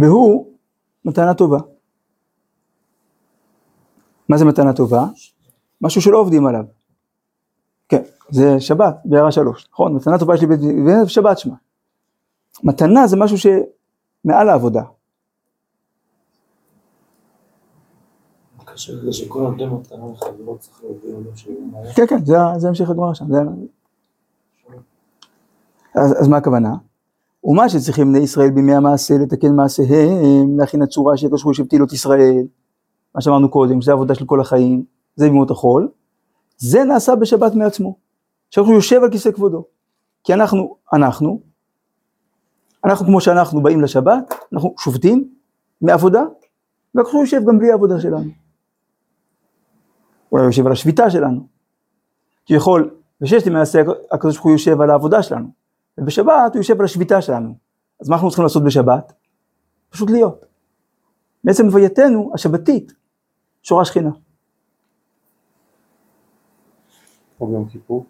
[0.00, 0.46] והוא
[1.04, 1.58] מתנה טובה.
[4.28, 5.06] מה זה מתנה טובה?
[5.80, 6.64] משהו שלא עובדים עליו.
[7.88, 9.94] כן, זה שבת, בהערה שלוש, נכון?
[9.94, 10.60] מתנה טובה יש לי בית
[11.06, 11.54] ושבת שמה.
[12.64, 14.82] מתנה זה משהו שמעל העבודה.
[21.72, 21.92] מהר.
[21.92, 23.24] כן, כן, זה, המשך הגמרא שם.
[25.94, 26.74] אז מה הכוונה?
[27.44, 32.46] ומה שצריכים בני ישראל בימי המעשה לתקן מעשיהם, להכין הצורה ישב תהילות ישראל,
[33.14, 34.84] מה שאמרנו קודם, שזה עבודה של כל החיים,
[35.16, 35.88] זה בימות החול,
[36.56, 37.96] זה נעשה בשבת מעצמו,
[38.50, 39.64] שאנחנו יושב על כיסא כבודו,
[40.24, 41.40] כי אנחנו, אנחנו,
[42.84, 45.28] אנחנו כמו שאנחנו באים לשבת, אנחנו שובתים
[45.82, 46.22] מעבודה,
[46.94, 48.30] והקדוש יושב גם בלי העבודה שלנו.
[50.32, 51.46] אולי הוא יושב על השביתה שלנו.
[52.46, 55.48] כביכול, בששת ימי מעשה הקדוש ברוך הוא יושב על העבודה שלנו,
[55.98, 57.54] ובשבת הוא יושב על השביתה שלנו.
[58.00, 59.12] אז מה אנחנו צריכים לעשות בשבת?
[59.90, 60.44] פשוט להיות.
[61.44, 62.92] בעצם הווייתנו השבתית,
[63.62, 64.10] שורה שכינה.
[67.40, 68.06] או ביום כיפור.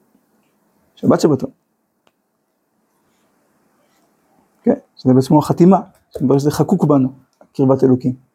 [0.94, 1.50] שבת שבתון.
[4.62, 5.80] כן, שזה בעצמו החתימה,
[6.38, 7.12] שזה חקוק בנו,
[7.52, 8.27] קרבת אלוקים.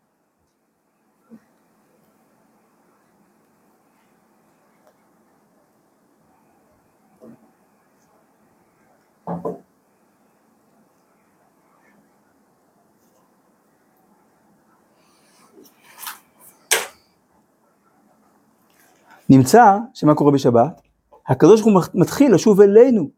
[19.37, 20.81] נמצא שמה קורה בשבת?
[21.27, 23.09] הקדוש ברוך הוא מתחיל לשוב אלינו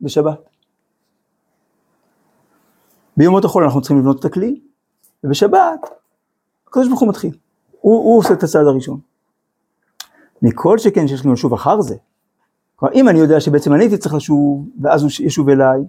[0.00, 0.48] בשבת.
[3.16, 4.60] ביומות החול אנחנו צריכים לבנות את הכלי,
[5.24, 5.80] ובשבת
[6.68, 7.36] הקדוש ברוך הוא מתחיל.
[7.80, 9.00] הוא, הוא עושה את הצעד הראשון.
[10.42, 11.96] מכל שכן שיש לנו לשוב אחר זה.
[12.76, 15.80] כלומר, אם אני יודע שבעצם אני הייתי צריך לשוב, ואז הוא ישוב אליי,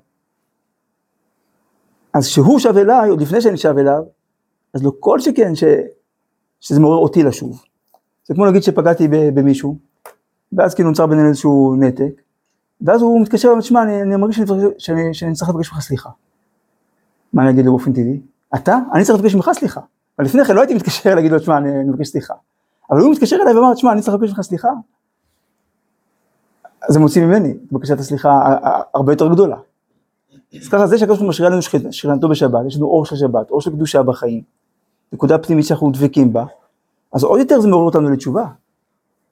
[2.13, 4.03] אז כשהוא שב אליי, עוד לפני שאני שב אליו,
[4.73, 5.63] אז לא כל שכן ש...
[6.59, 7.63] שזה מעורר אותי לשוב.
[8.27, 9.77] זה כמו להגיד שפגעתי במישהו,
[10.53, 12.21] ואז כאילו נוצר בינינו איזשהו נתק,
[12.81, 16.09] ואז הוא מתקשר ואומר, שמע, אני, אני מרגיש שאני, שאני, שאני צריך לבקש ממך סליחה.
[17.33, 18.21] מה אני אגיד לו באופן טבעי?
[18.55, 18.79] אתה?
[18.93, 19.81] אני צריך לבקש ממך סליחה.
[20.19, 22.33] אבל לפני כן לא הייתי מתקשר להגיד לו, שמע, אני, אני מבקש סליחה.
[22.91, 24.69] אבל הוא מתקשר אליי ואמר, שמע, אני צריך לבקש ממך סליחה.
[26.81, 28.57] אז זה מוציא ממני בקשת הסליחה
[28.93, 29.57] הרבה יותר גדולה.
[30.61, 31.61] אז ככה זה שהקדוש ברוך הוא משרה לנו
[31.91, 34.41] שכינתו בשבת, יש לנו אור של שבת, אור של קדושה בחיים,
[35.13, 36.45] נקודה פנימית שאנחנו דבקים בה,
[37.17, 38.45] אז עוד יותר זה מעורר אותנו לתשובה.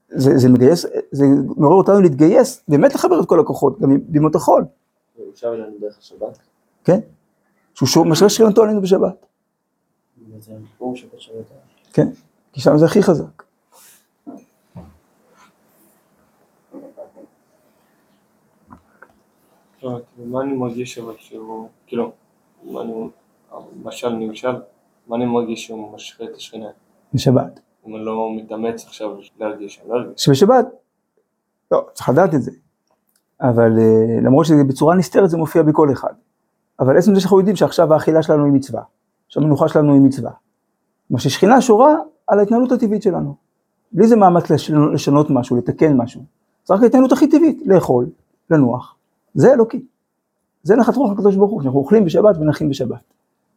[0.09, 1.25] זה, זה מגייס, זה
[1.57, 4.65] מעורר אותנו להתגייס, באמת לחבר את כל הכוחות, גם בימות החול.
[5.15, 6.39] הוא אלינו דרך השבת?
[6.83, 6.99] כן,
[7.73, 9.25] שהוא משרה שכינתו עלינו בשבת.
[11.93, 12.07] כן,
[12.53, 13.43] כי שם זה הכי חזק.
[19.83, 22.11] לא, כאילו, מה אני מרגיש אבל שהוא, כאילו,
[22.63, 22.93] מה אני,
[23.83, 24.55] משל נמשל,
[25.07, 26.69] מה אני מרגיש שהוא משרה את השכינה?
[27.13, 27.59] בשבת.
[27.87, 30.11] אם אני לא מתאמץ עכשיו להרגיש, אני לא.
[30.17, 30.65] שבשבת,
[31.71, 32.51] לא, צריך לדעת את זה.
[33.41, 36.13] אבל אה, למרות שזה בצורה נסתרת זה מופיע בכל אחד.
[36.79, 38.81] אבל עצם זה שאנחנו יודעים שעכשיו האכילה שלנו היא מצווה,
[39.27, 40.31] שהמנוחה שלנו היא מצווה.
[41.09, 41.95] מה ששכינה שורה
[42.27, 43.35] על ההתנהלות הטבעית שלנו.
[43.91, 44.51] בלי זה מאמץ
[44.93, 46.21] לשנות משהו, לתקן משהו.
[46.65, 48.09] זה רק ההתנהלות הכי טבעית, לאכול,
[48.49, 48.95] לנוח.
[49.33, 49.85] זה אלוקי.
[50.63, 53.01] זה נחת רוח הקדוש ברוך הוא, שאנחנו אוכלים בשבת ונחים בשבת.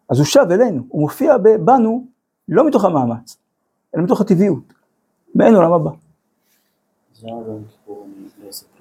[0.08, 2.06] אז הוא שב אלינו, הוא מופיע בנו
[2.48, 3.36] לא מתוך המאמץ,
[3.94, 4.72] אלא מתוך הטבעיות,
[5.34, 5.90] מעין עולם הבא.
[5.90, 7.42] אז אני לא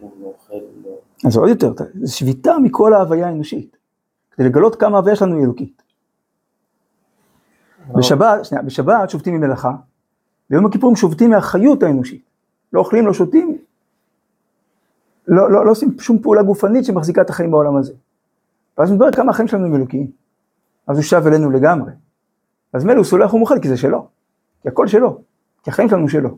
[0.02, 1.30] לא לא...
[1.30, 3.78] זה עוד יותר, זה שביתה מכל ההוויה האנושית,
[4.32, 5.82] כדי לגלות כמה ההוויה שלנו היא אלוקית.
[7.96, 9.72] בשבת, שנייה, בשבת שובתים ממלאכה,
[10.50, 12.22] ביום הכיפורים שובתים מהחיות האנושית.
[12.74, 13.58] לא אוכלים, לא שותים,
[15.28, 17.94] לא, לא, לא עושים שום פעולה גופנית שמחזיקה את החיים בעולם הזה.
[18.78, 20.12] ואז מדבר כמה החיים שלנו הם אלוקיים.
[20.88, 21.92] אז הוא שב אלינו לגמרי.
[22.74, 24.08] אז מילא הוא סולח ומוחל כי זה שלו.
[24.62, 25.18] כי הכל שלו.
[25.64, 26.30] כי החיים שלנו שלו.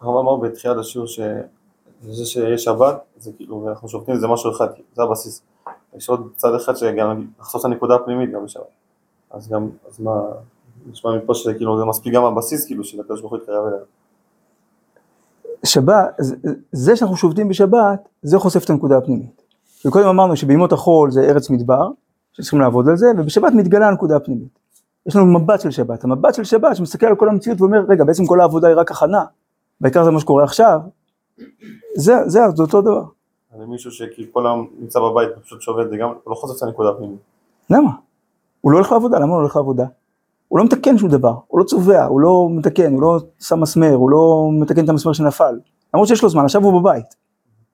[0.00, 5.02] הרב אמר בתחילת השיעור שזה שיש שבת, זה כאילו, ואנחנו שובתים זה משהו אחד, זה
[5.02, 5.42] הבסיס.
[5.96, 8.62] יש עוד צד אחד שגם לחשוף את הנקודה הפנימית גם בשבת.
[9.30, 10.20] אז גם, אז מה,
[10.90, 13.84] נשמע מפה שזה כאילו, זה מספיק גם הבסיס כאילו של הקדוש ברוך הוא יתקרב אלינו.
[15.64, 16.14] שבת,
[16.72, 19.42] זה- שאנחנו שובתים בשבת, זה חושף את הנקודה הפנימית.
[19.86, 21.88] וקודם אמרנו שבימות החול זה ארץ מדבר,
[22.32, 24.58] שצריכים לעבוד על זה, ובשבת מתגלה הנקודה הפנימית.
[25.06, 28.26] יש לנו מבט של שבת, המבט של שבת שמסתכל על כל המציאות ואומר, רגע, בעצם
[28.26, 29.24] כל העבודה היא רק הכנה,
[29.80, 30.80] בעיקר זה מה שקורה עכשיו,
[31.94, 33.04] זה, זה, זה אותו דבר.
[33.54, 36.90] אני מישהו שכאילו כל היום נמצא בבית ופשוט שובת, זה גם לא חושף את הנקודה
[36.90, 37.18] הפנימית.
[37.70, 37.90] למה?
[38.60, 39.86] הוא לא הולך לעבודה, למה הוא לא הולך לעבודה?
[40.48, 43.94] הוא לא מתקן שום דבר, הוא לא צובע, הוא לא מתקן, הוא לא שם מסמר,
[43.94, 45.58] הוא לא מתקן את המסמר שנפל.
[45.94, 47.16] למרות שיש לו זמן, עכשיו הוא בבית.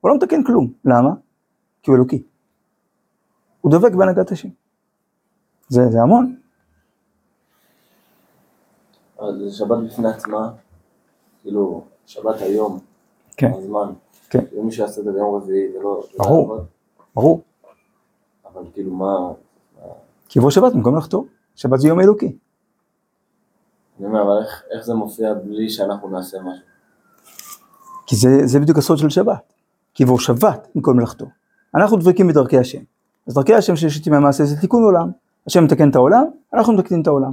[0.01, 0.71] הוא לא מתקן כלום.
[0.85, 1.09] למה?
[1.83, 2.23] כי הוא אלוקי.
[3.61, 4.49] הוא דבק בהנהגת השם.
[5.69, 6.35] זה, זה המון.
[9.23, 10.51] אז זה שבת בפני עצמה,
[11.41, 12.79] כאילו, שבת היום,
[13.37, 13.51] כן.
[13.57, 13.91] הזמן.
[14.29, 14.43] כן.
[14.59, 16.03] אם מישהו יעשה את זה ביום רביעי, זה לא...
[16.19, 16.57] לא ברור.
[17.15, 17.41] ברור.
[18.53, 19.31] אבל כאילו, מה...
[20.29, 21.25] כי יבוא שבת במקום לחתור.
[21.55, 22.37] שבת זה יום אלוקי.
[23.99, 26.65] אני אומר, אבל איך- איך זה מופיע בלי שאנחנו נעשה משהו?
[28.05, 29.53] כי זה, זה בדיוק הסוד של שבת.
[29.93, 31.25] כי יבוא שבת במקום מלאכתו.
[31.75, 32.79] אנחנו דבקים בדרכי השם.
[33.27, 35.11] אז דרכי השם שיש איתי מהמעשה זה תיקון עולם.
[35.47, 37.31] השם מתקן את העולם, אנחנו מתקנים את העולם.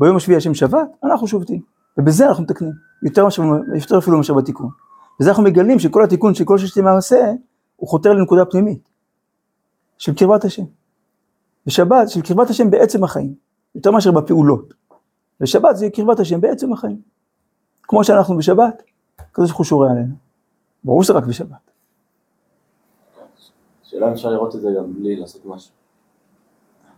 [0.00, 1.60] ביום השביעי השם שבת, אנחנו שובתים.
[1.98, 2.72] ובזה אנחנו מתקנים.
[3.02, 3.42] יותר, מאשר,
[3.74, 4.68] יותר אפילו מאשר בתיקון.
[5.20, 7.32] וזה אנחנו מגלים שכל התיקון של כל ששת ימי המעשה,
[7.76, 8.88] הוא חותר לנקודה פנימית,
[9.98, 10.64] של קרבת השם.
[11.66, 13.34] ושבת של קרבת השם בעצם החיים,
[13.74, 14.74] יותר מאשר בפעולות.
[15.40, 17.00] ושבת זה קרבת השם בעצם החיים.
[17.82, 18.82] כמו שאנחנו בשבת,
[19.34, 20.14] כזה שהוא שורה עלינו.
[20.84, 21.70] ברור שזה רק בשבת.
[23.82, 25.79] שאלה אם אפשר לראות את זה גם בלי לעשות משהו.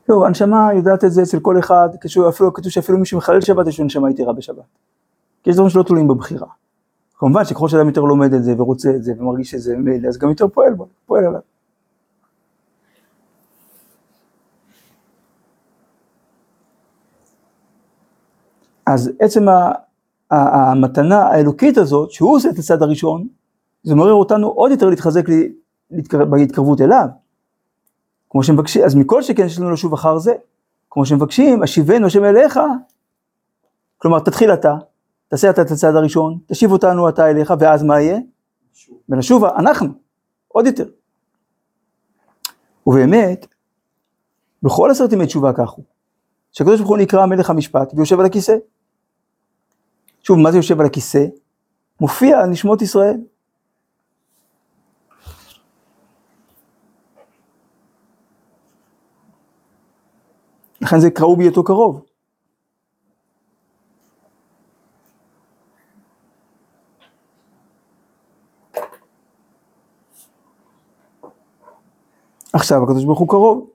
[0.08, 1.88] לא, הנשמה יודעת את זה אצל כל אחד,
[2.28, 4.64] אפילו, כתוב שאפילו מי שמחלל שבת יש לו נשמה יתרה בשבת.
[5.42, 6.46] כי יש דברים שלא תלויים בבחירה.
[7.18, 10.18] כמובן שככל שאדם יותר לומד את זה ורוצה את זה ומרגיש את זה ממילא, אז
[10.18, 11.40] גם יותר פועל בו, פועל עליו.
[18.86, 19.72] אז עצם ה-
[20.30, 23.26] ה- המתנה האלוקית הזאת, שהוא עושה את הצד הראשון,
[23.82, 25.52] זה מעורר אותנו עוד יותר להתחזק לי-
[25.90, 27.06] להתקרב- בהתקרבות אליו.
[28.32, 30.34] כמו שמבקשים, אז מכל שכן יש לנו לשוב אחר זה.
[30.90, 32.60] כמו שמבקשים, השיבנו השם אליך.
[33.98, 34.74] כלומר, תתחיל אתה,
[35.28, 38.18] תעשה אתה את הצעד הראשון, תשיב אותנו אתה אליך, ואז מה יהיה?
[39.08, 39.88] ונשובה, אנחנו,
[40.48, 40.88] עוד יותר.
[42.86, 43.46] ובאמת,
[44.62, 45.84] בכל עשרת ימי תשובה כך הוא.
[46.52, 48.56] שהקדוש ברוך הוא נקרא מלך המשפט ויושב על הכיסא.
[50.22, 51.26] שוב, מה זה יושב על הכיסא?
[52.00, 53.16] מופיע על נשמות ישראל.
[60.92, 62.04] לכן זה קראו בהיותו קרוב.
[72.52, 73.70] עכשיו הקדוש ברוך הוא קרוב.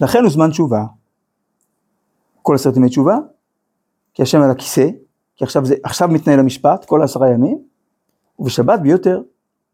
[0.00, 0.84] לכן הוא זמן תשובה.
[2.42, 3.16] כל עשרת ימי תשובה,
[4.14, 4.88] כי השם על הכיסא,
[5.36, 7.58] כי עכשיו, זה, עכשיו מתנהל המשפט, כל העשרה ימים,
[8.38, 9.22] ובשבת ביותר,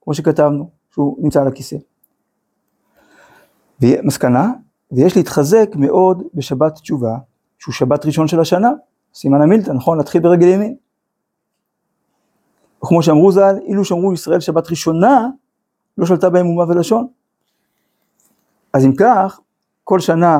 [0.00, 1.76] כמו שכתבנו, שהוא נמצא על הכיסא.
[3.80, 4.52] ומסקנה,
[4.92, 7.16] ויש להתחזק מאוד בשבת תשובה,
[7.58, 8.70] שהוא שבת ראשון של השנה,
[9.14, 9.98] סימן המילתא, נכון?
[9.98, 10.76] להתחיל ברגל ימין.
[12.84, 15.28] וכמו שאמרו ז"ל, אילו שמרו ישראל שבת ראשונה,
[15.98, 17.06] לא שלטה בהם אומה ולשון.
[18.72, 19.40] אז אם כך,
[19.84, 20.38] כל שנה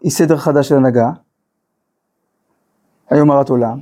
[0.00, 1.10] היא סדר חדש של הנהגה,
[3.10, 3.80] היום הרת עולם.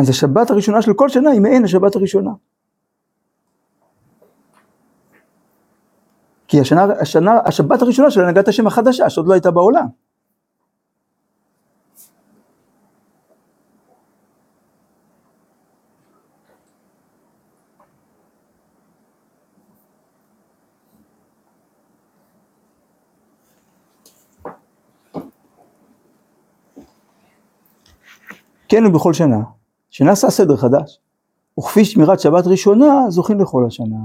[0.00, 2.30] אז השבת הראשונה של כל שנה היא מעין השבת הראשונה.
[6.48, 9.86] כי השנה, השנה, השבת הראשונה של הנהגת השם החדשה, שעוד לא הייתה בעולם.
[28.68, 29.38] כן ובכל שנה,
[29.90, 31.00] שנעשה סדר חדש,
[31.58, 33.96] וכפי שמירת שבת ראשונה, זוכים לכל השנה.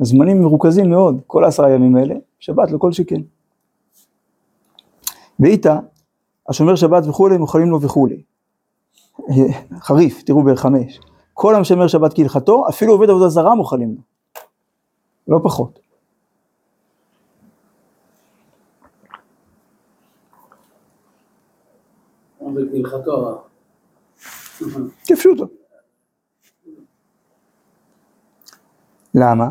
[0.00, 3.20] הזמנים מרוכזים מאוד, כל העשרה ימים האלה, שבת לכל שכן.
[5.40, 5.78] ואיתה,
[6.48, 8.22] השומר שבת וכולי, מוכנים לו וכולי.
[9.86, 11.00] חריף, תראו בערך חמש.
[11.34, 14.02] כל המשמר שבת כהלכתו, אפילו עובד עבודה זרה מוכנים לו.
[15.28, 15.78] לא פחות.
[22.40, 23.51] וכהלכתו.
[25.06, 25.46] כפשוטו.
[29.14, 29.50] למה?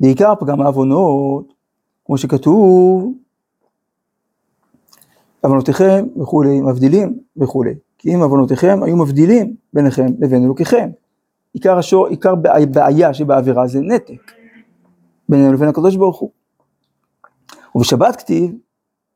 [0.00, 1.54] בעיקר פגם העוונות,
[2.04, 3.14] כמו שכתוב,
[5.40, 7.74] עוונותיכם וכולי, מבדילים וכולי.
[7.98, 10.90] כי אם עוונותיכם היו מבדילים ביניכם לבין אלוקיכם.
[11.52, 12.34] עיקר, השור, עיקר
[12.72, 14.32] בעיה שבעבירה זה נתק
[15.28, 16.30] בינינו לבין הקדוש ברוך הוא.
[17.74, 18.54] ובשבת כתיב,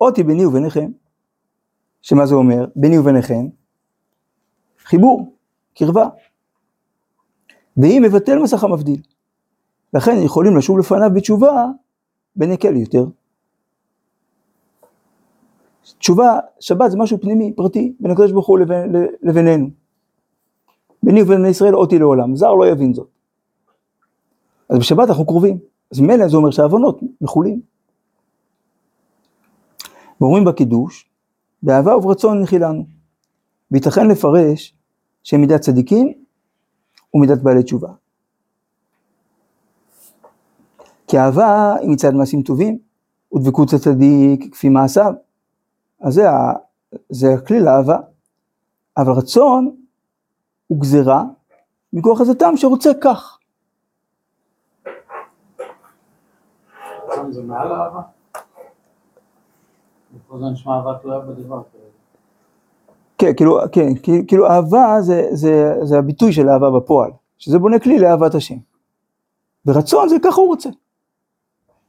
[0.00, 0.90] אותי ביני וביניכם.
[2.02, 2.66] שמה זה אומר?
[2.76, 3.46] ביני וביניכם,
[4.86, 5.32] חיבור,
[5.74, 6.08] קרבה.
[7.76, 9.00] והיא מבטל מסך המבדיל.
[9.94, 11.66] לכן יכולים לשוב לפניו בתשובה
[12.36, 13.04] בנקל יותר.
[15.98, 19.68] תשובה, שבת זה משהו פנימי, פרטי, בין הקדוש ברוך הוא לבין, לבינינו.
[21.02, 23.08] ביני ובין ישראל אותי לעולם, זר לא יבין זאת.
[24.68, 25.58] אז בשבת אנחנו קרובים,
[25.92, 27.60] אז ממילא זה אומר שהעוונות מחולים.
[30.20, 31.10] ואומרים בקידוש,
[31.62, 32.86] באהבה וברצון נחילנו.
[33.70, 34.75] וייתכן לפרש
[35.26, 36.12] שמידת צדיקים
[37.14, 37.88] ומידת בעלי תשובה.
[41.06, 42.78] כי אהבה היא מצד מעשים טובים,
[43.34, 45.12] ודבקות הצדיק כפי מעשיו.
[46.00, 46.22] אז זה,
[47.08, 47.98] זה הכלי לאהבה.
[48.96, 49.76] אבל רצון
[50.66, 51.24] הוא גזירה
[51.92, 53.38] מכוח הזאתם שרוצה כך.
[57.30, 58.02] זה מעל אהבה?
[60.38, 61.62] זה נשמע אהבה תלויה בדבר.
[63.18, 63.88] כן, כאילו, כן,
[64.28, 68.56] כאילו אהבה זה, זה, זה הביטוי של אהבה בפועל, שזה בונה כלי לאהבת השם.
[69.66, 70.68] ורצון זה ככה הוא רוצה.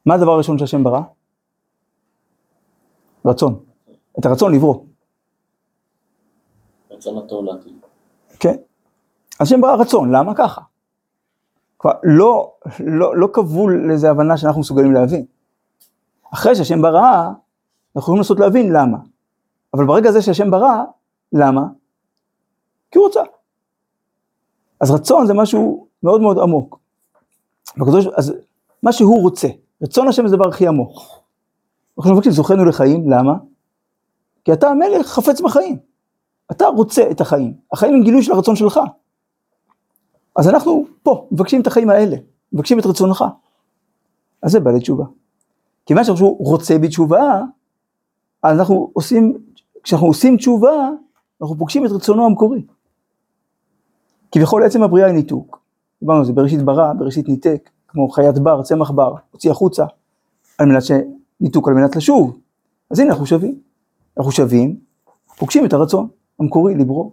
[0.06, 1.02] מה הדבר הראשון שהשם ברא?
[3.26, 3.60] רצון.
[4.20, 4.76] את הרצון לברוא.
[6.92, 7.74] רצון הטוב לעתיד.
[8.40, 8.56] כן.
[9.40, 10.62] השם ברא רצון, למה ככה?
[11.80, 15.26] כבר לא, לא, לא כבול לאיזה הבנה שאנחנו מסוגלים להבין.
[16.34, 17.30] אחרי שהשם ברא,
[17.96, 18.98] אנחנו יכולים לנסות להבין למה.
[19.74, 20.84] אבל ברגע הזה שהשם ברא,
[21.34, 21.62] למה?
[22.92, 23.22] כי הוא רוצה.
[24.80, 26.80] אז רצון זה משהו מאוד מאוד עמוק.
[27.78, 28.34] בקדוש, אז
[28.84, 29.48] מה שהוא רוצה,
[29.82, 30.98] רצון השם זה הדבר הכי עמוק.
[31.98, 33.34] אנחנו מבקשים זוכנו לחיים, למה?
[34.46, 35.78] כי אתה המלך חפץ בחיים.
[36.52, 37.54] אתה רוצה את החיים.
[37.72, 38.80] החיים הם גילוי של הרצון שלך.
[40.36, 42.18] אז אנחנו פה, מבקשים את החיים האלה,
[42.54, 43.26] מבקשים את רצונך.
[44.42, 45.06] אז זה בעלי תשובה.
[45.86, 47.42] כיוון שהוא רוצה בתשובה,
[48.44, 49.38] אז אנחנו עושים,
[49.84, 50.90] כשאנחנו עושים תשובה,
[51.42, 52.66] אנחנו פוגשים את רצונו המקורי.
[54.32, 55.60] כביכול עצם הבריאה היא ניתוק.
[56.00, 59.86] דיברנו על זה, בראשית ברא, בראשית ניתק, כמו חיית בר, צמח בר, הוציא החוצה,
[60.58, 62.40] על מנת שניתוק, על מנת לשוב.
[62.92, 63.60] אז הנה אנחנו שווים.
[64.18, 64.80] אנחנו שווים,
[65.38, 66.08] פוגשים את הרצון
[66.40, 67.12] המקורי לברוא.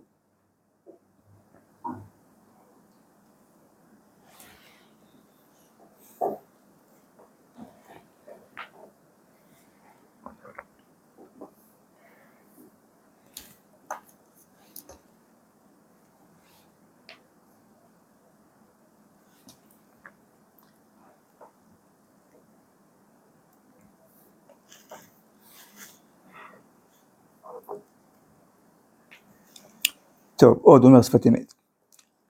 [30.36, 31.54] טוב, עוד אומר שפת אמת.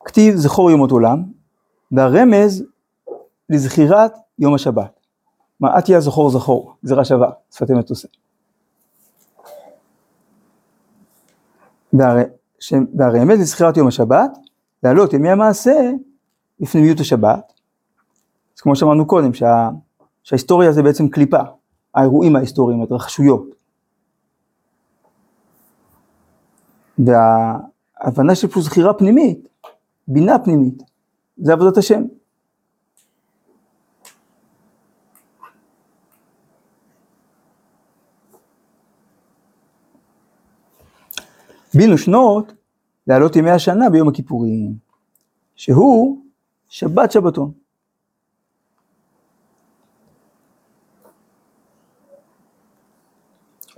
[0.05, 1.25] כתיב זכור יומות עולם,
[1.93, 2.65] והרמז
[3.51, 5.01] לזכירת יום השבת.
[5.61, 8.09] מה תהיה זכור זכור, גזירה שווה, שפת אמת עושה.
[11.93, 12.17] והר...
[12.61, 12.75] ש...
[12.99, 14.39] והרמז לזכירת יום השבת,
[14.83, 15.91] להעלות ימי המעשה
[16.61, 17.53] בפנימיות השבת.
[18.57, 19.69] אז כמו שאמרנו קודם, שה...
[20.23, 21.41] שההיסטוריה זה בעצם קליפה,
[21.95, 23.47] האירועים ההיסטוריים, ההתרחשויות.
[26.99, 27.59] וה...
[28.05, 29.49] הבנה של פה זכירה פנימית,
[30.09, 30.83] בינה פנימית,
[31.37, 32.03] זה עבודת השם.
[41.75, 42.53] בינו שנות
[43.07, 44.75] להעלות ימי השנה ביום הכיפורים,
[45.57, 46.23] שהוא
[46.69, 47.53] שבת שבתון.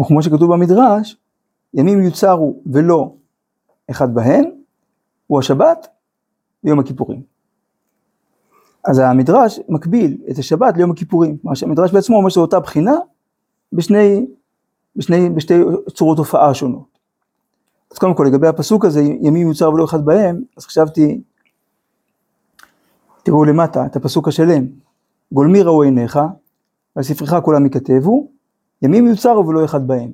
[0.00, 1.16] וכמו שכתוב במדרש,
[1.74, 3.14] ימים יוצרו ולא
[3.90, 4.44] אחד בהם
[5.26, 5.86] הוא השבת
[6.64, 7.22] ויום הכיפורים.
[8.84, 12.94] אז המדרש מקביל את השבת ליום הכיפורים, מה שהמדרש בעצמו אומר שזו אותה בחינה
[13.72, 14.26] בשני,
[14.96, 15.54] בשני, בשתי
[15.94, 16.98] צורות הופעה שונות.
[17.92, 21.20] אז קודם כל לגבי הפסוק הזה, ימים יוצר ולא אחד בהם, אז חשבתי,
[23.22, 24.66] תראו למטה את הפסוק השלם,
[25.32, 26.18] גולמי ראו עיניך,
[26.94, 28.28] על ספרך כולם ייכתבו,
[28.82, 30.10] ימים יוצר ולא אחד בהם.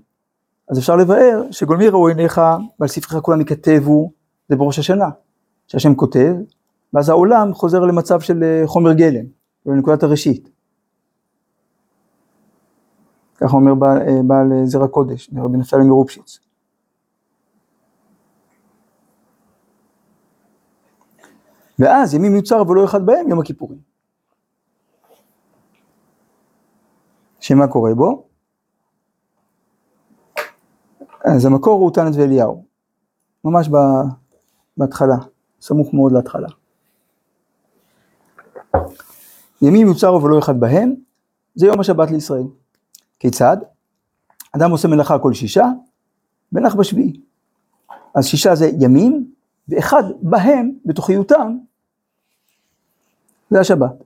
[0.71, 2.41] אז אפשר לבאר שגולמי ראו עיניך
[2.81, 4.13] ועל ספרך כולם ייכתבו,
[4.49, 5.09] זה בראש השנה,
[5.67, 6.35] שהשם כותב,
[6.93, 9.25] ואז העולם חוזר למצב של אה, חומר גלם,
[9.67, 10.49] לנקודת הראשית.
[13.37, 16.39] ככה אומר בעל, אה, בעל אה, זרע קודש, רבי נפתלי מרופשיץ.
[21.79, 23.79] ואז ימים יוצר ולא אחד בהם יום הכיפורים.
[27.41, 28.32] שמה קורה בו?
[31.25, 32.65] אז המקור הוא תנת ואליהו,
[33.45, 33.69] ממש
[34.77, 35.17] בהתחלה,
[35.61, 36.49] סמוך מאוד להתחלה.
[39.63, 40.95] ימים יוצר ולא אחד בהם,
[41.55, 42.45] זה יום השבת לישראל.
[43.19, 43.57] כיצד?
[44.57, 45.67] אדם עושה מלאכה כל שישה,
[46.53, 47.21] ונח בשביעי.
[48.15, 49.33] אז שישה זה ימים,
[49.69, 51.59] ואחד בהם, בתוכיותם,
[53.51, 54.05] זה השבת.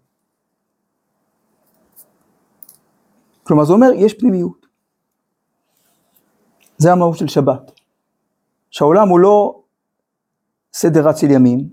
[3.43, 4.66] כלומר זה אומר, יש פנימיות.
[6.79, 7.73] זה המהות של שבת.
[8.71, 9.61] שהעולם הוא לא
[10.73, 11.69] סדר רץ של ימים,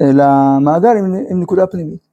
[0.00, 0.24] אלא
[0.60, 2.08] מעגל עם, עם נקודה פנימית.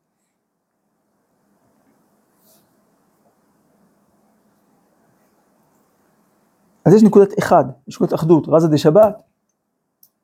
[6.86, 9.22] אז יש נקודת אחד, יש נקודת אחדות, רזה דה שבת,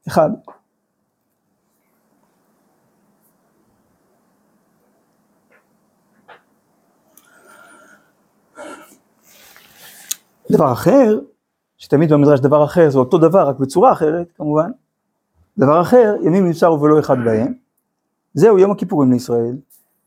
[0.08, 0.30] אחד.
[10.56, 11.20] דבר אחר,
[11.78, 14.72] שתמיד במדרש דבר אחר זה אותו דבר, רק בצורה אחרת כמובן,
[15.58, 17.54] דבר אחר, ימים יוצר ולא אחד בהם,
[18.34, 19.58] זהו יום הכיפורים לישראל,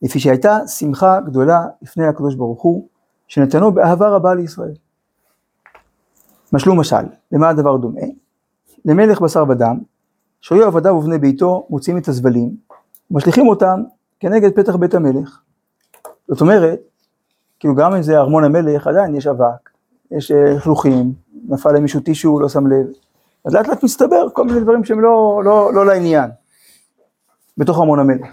[0.02, 2.88] לפי שהייתה שמחה גדולה לפני הקדוש ברוך הוא,
[3.28, 4.74] שנתנו באהבה רבה לישראל.
[6.52, 8.00] משלו משל, למה הדבר דומה?
[8.84, 9.78] למלך בשר ודם,
[10.40, 12.56] שהיו עבדיו ובני ביתו מוציאים את הזבלים,
[13.10, 13.82] משליכים אותם
[14.20, 15.40] כנגד פתח בית המלך.
[16.28, 16.80] זאת אומרת,
[17.60, 19.67] כאילו גם אם זה ארמון המלך, עדיין יש אבק,
[20.10, 21.12] יש אה, לכלוכים,
[21.48, 22.86] נפל להם מישהו טישו, לא שם לב.
[23.44, 26.30] אז לאט לאט מסתבר כל מיני דברים שהם לא, לא, לא לעניין,
[27.56, 28.28] בתוך ארמון המלך.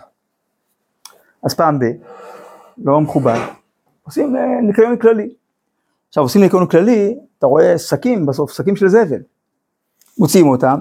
[1.43, 1.83] אז פעם ב,
[2.77, 3.39] לא מכובד,
[4.03, 5.33] עושים אה, ניקיון כללי.
[6.07, 9.21] עכשיו עושים ניקיון כללי, אתה רואה שקים בסוף, שקים של זבל.
[10.17, 10.79] מוציאים אותם,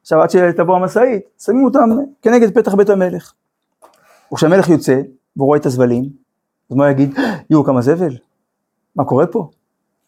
[0.00, 1.90] עכשיו עד שתבוא המשאית, שמים אותם
[2.22, 3.32] כנגד פתח בית המלך.
[4.32, 5.00] וכשהמלך יוצא,
[5.36, 6.04] והוא רואה את הזבלים,
[6.70, 7.14] אז מה הוא יגיד?
[7.50, 8.16] יואו, כמה זבל,
[8.96, 9.50] מה קורה פה?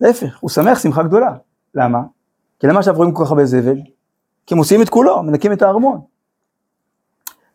[0.01, 1.37] להפך, הוא שמח שמחה גדולה.
[1.75, 2.03] למה?
[2.61, 3.77] כי למה עכשיו רואים כל כך הרבה זבל?
[4.47, 6.01] כי הם מוציאים את כולו, מנקים את הארמון.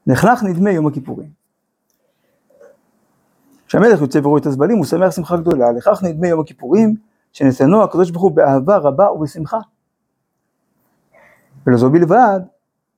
[0.07, 1.29] נחנך נדמה יום הכיפורים.
[3.67, 5.71] כשהמלך יוצא ורואה את הזבלים, הוא שמח שמחה גדולה.
[5.71, 6.95] לכך נדמה יום הכיפורים,
[7.33, 9.57] שנתנו הקדוש ברוך הוא באהבה רבה ובשמחה.
[11.67, 12.39] ולא זו בלבד,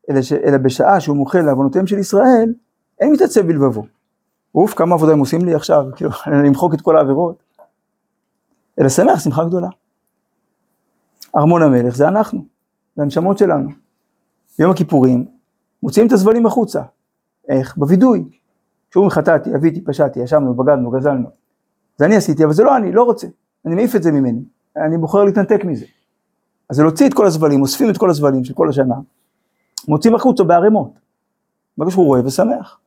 [0.09, 0.33] אלא, ש...
[0.33, 2.53] אלא בשעה שהוא מוחל לעוונותיהם של ישראל,
[2.99, 3.85] אין מתעצב בלבבו.
[4.55, 6.11] אוף, כמה עבודה הם עושים לי עכשיו, כאילו,
[6.45, 7.43] למחוק את כל העבירות.
[8.79, 9.67] אלא שמח שמחה גדולה.
[11.37, 12.45] ארמון המלך זה אנחנו,
[12.95, 13.69] זה הנשמות שלנו.
[14.59, 15.25] ביום הכיפורים
[15.83, 16.81] מוציאים את הזבלים החוצה.
[17.47, 17.77] איך?
[17.77, 18.29] בווידוי.
[18.89, 21.29] כשאומרים חטאתי, אביתי, פשעתי, ישבנו, בגדנו, גזלנו.
[21.97, 23.27] זה אני עשיתי, אבל זה לא אני, לא רוצה.
[23.65, 24.43] אני מעיף את זה ממני.
[24.77, 25.85] אני בוחר להתנתק מזה.
[26.69, 28.95] אז זה להוציא את כל הזבלים, אוספים את כל הזבלים של כל השנה,
[29.87, 30.91] מוציאים החוצה בערימות.
[31.77, 32.79] ברגע שהוא רואה ושמח.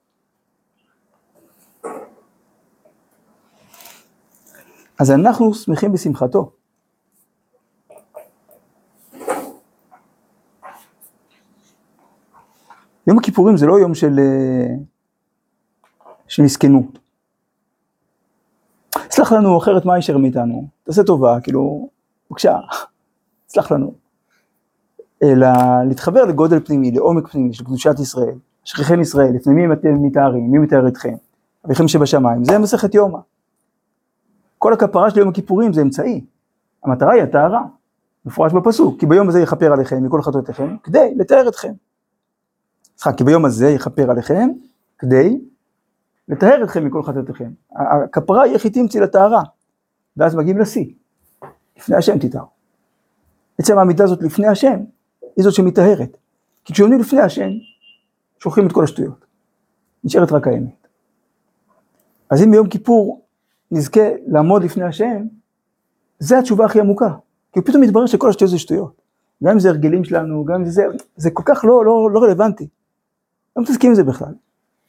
[5.01, 6.51] אז אנחנו שמחים בשמחתו.
[13.07, 14.75] יום הכיפורים זה לא יום של, אה,
[16.29, 16.99] של מסכנות.
[19.11, 20.69] סלח לנו, אחרת מה יישאר מאיתנו?
[20.85, 21.89] תעשה טובה, כאילו,
[22.31, 22.59] בבקשה,
[23.53, 23.95] סלח לנו.
[25.23, 25.49] אלא
[25.89, 28.35] להתחבר לגודל פנימי, לעומק פנימי של קדושת ישראל,
[28.65, 31.15] שכיחם ישראל, לפני מי אתם מתארים, מי מתאר אתכם,
[31.67, 33.19] אביכם שבשמיים, זה מסכת יומא.
[34.65, 36.25] כל הכפרה של יום הכיפורים זה אמצעי,
[36.85, 37.63] המטרה היא הטהרה,
[38.25, 41.73] מפורש בפסוק, כי ביום הזה יכפר עליכם מכל חטאותיכם, כדי לתאר אתכם.
[42.99, 44.49] סליחה, כי ביום הזה יכפר עליכם,
[44.99, 45.41] כדי
[46.29, 47.51] לטהר אתכם מכל חטאותיכם.
[48.05, 49.43] הכפרה היא היא תמציא לטהרה,
[50.17, 50.87] ואז מגיעים לשיא,
[51.77, 52.45] לפני השם תטהר.
[53.59, 54.81] עצם העמידה הזאת לפני השם,
[55.37, 56.17] היא זאת שמטהרת.
[56.65, 57.51] כי כשעומדים לפני השם,
[58.39, 59.25] שוכחים את כל השטויות.
[60.05, 60.87] נשארת רק האמת.
[62.31, 63.24] אז אם ביום כיפור
[63.75, 65.23] נזכה לעמוד לפני השם,
[66.19, 67.15] זה התשובה הכי עמוקה.
[67.53, 69.01] כי פתאום מתברר שכל השטויות זה שטויות.
[69.45, 70.83] גם אם זה הרגלים שלנו, גם אם זה,
[71.17, 72.69] זה כל כך לא, לא, לא רלוונטי.
[73.57, 74.35] לא מתעסקים עם זה בכלל.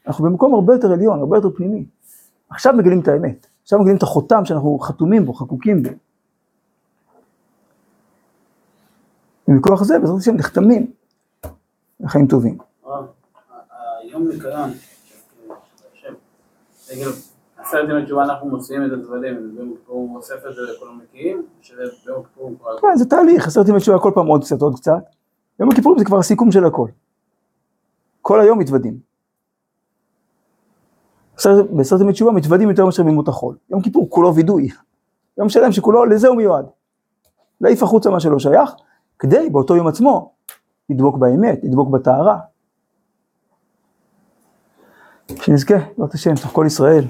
[0.07, 1.86] אנחנו במקום הרבה יותר עליון, הרבה יותר פנימי.
[2.49, 3.47] עכשיו מגלים את האמת.
[3.63, 5.89] עכשיו מגלים את החותם שאנחנו חתומים בו, חקוקים בו.
[9.47, 10.91] ומכוח זה, בעזרת השם, נחתמים
[11.99, 12.57] לחיים טובים.
[12.83, 13.05] הרב,
[14.01, 14.27] היום
[16.89, 17.09] רגל,
[17.66, 22.24] עשרת ימי תשובה אנחנו מוציאים את ביום כיפור הוא אוסף את זה לכל המקיאים, שביום
[22.24, 22.80] כיפור הוא כבר...
[22.80, 25.03] כן, זה תהליך, עשרת ימי תשובה כל פעם עוד קצת, עוד קצת.
[25.59, 26.88] יום הכיפורים זה כבר הסיכום של הכל.
[28.22, 28.99] כל היום מתוודים.
[31.72, 33.55] בעשרת ימי תשובה מתוודים יותר מאשר בימות החול.
[33.70, 34.70] יום כיפור כולו וידוי.
[35.38, 36.66] יום שלם שכולו, לזה הוא מיועד.
[37.61, 38.72] להעיף החוצה מה שלא שייך,
[39.20, 40.32] כדי באותו יום עצמו
[40.89, 42.39] לדבוק באמת, לדבוק בטהרה.
[45.41, 47.03] שנזכה, בעזרת השם, תוך כל ישראל.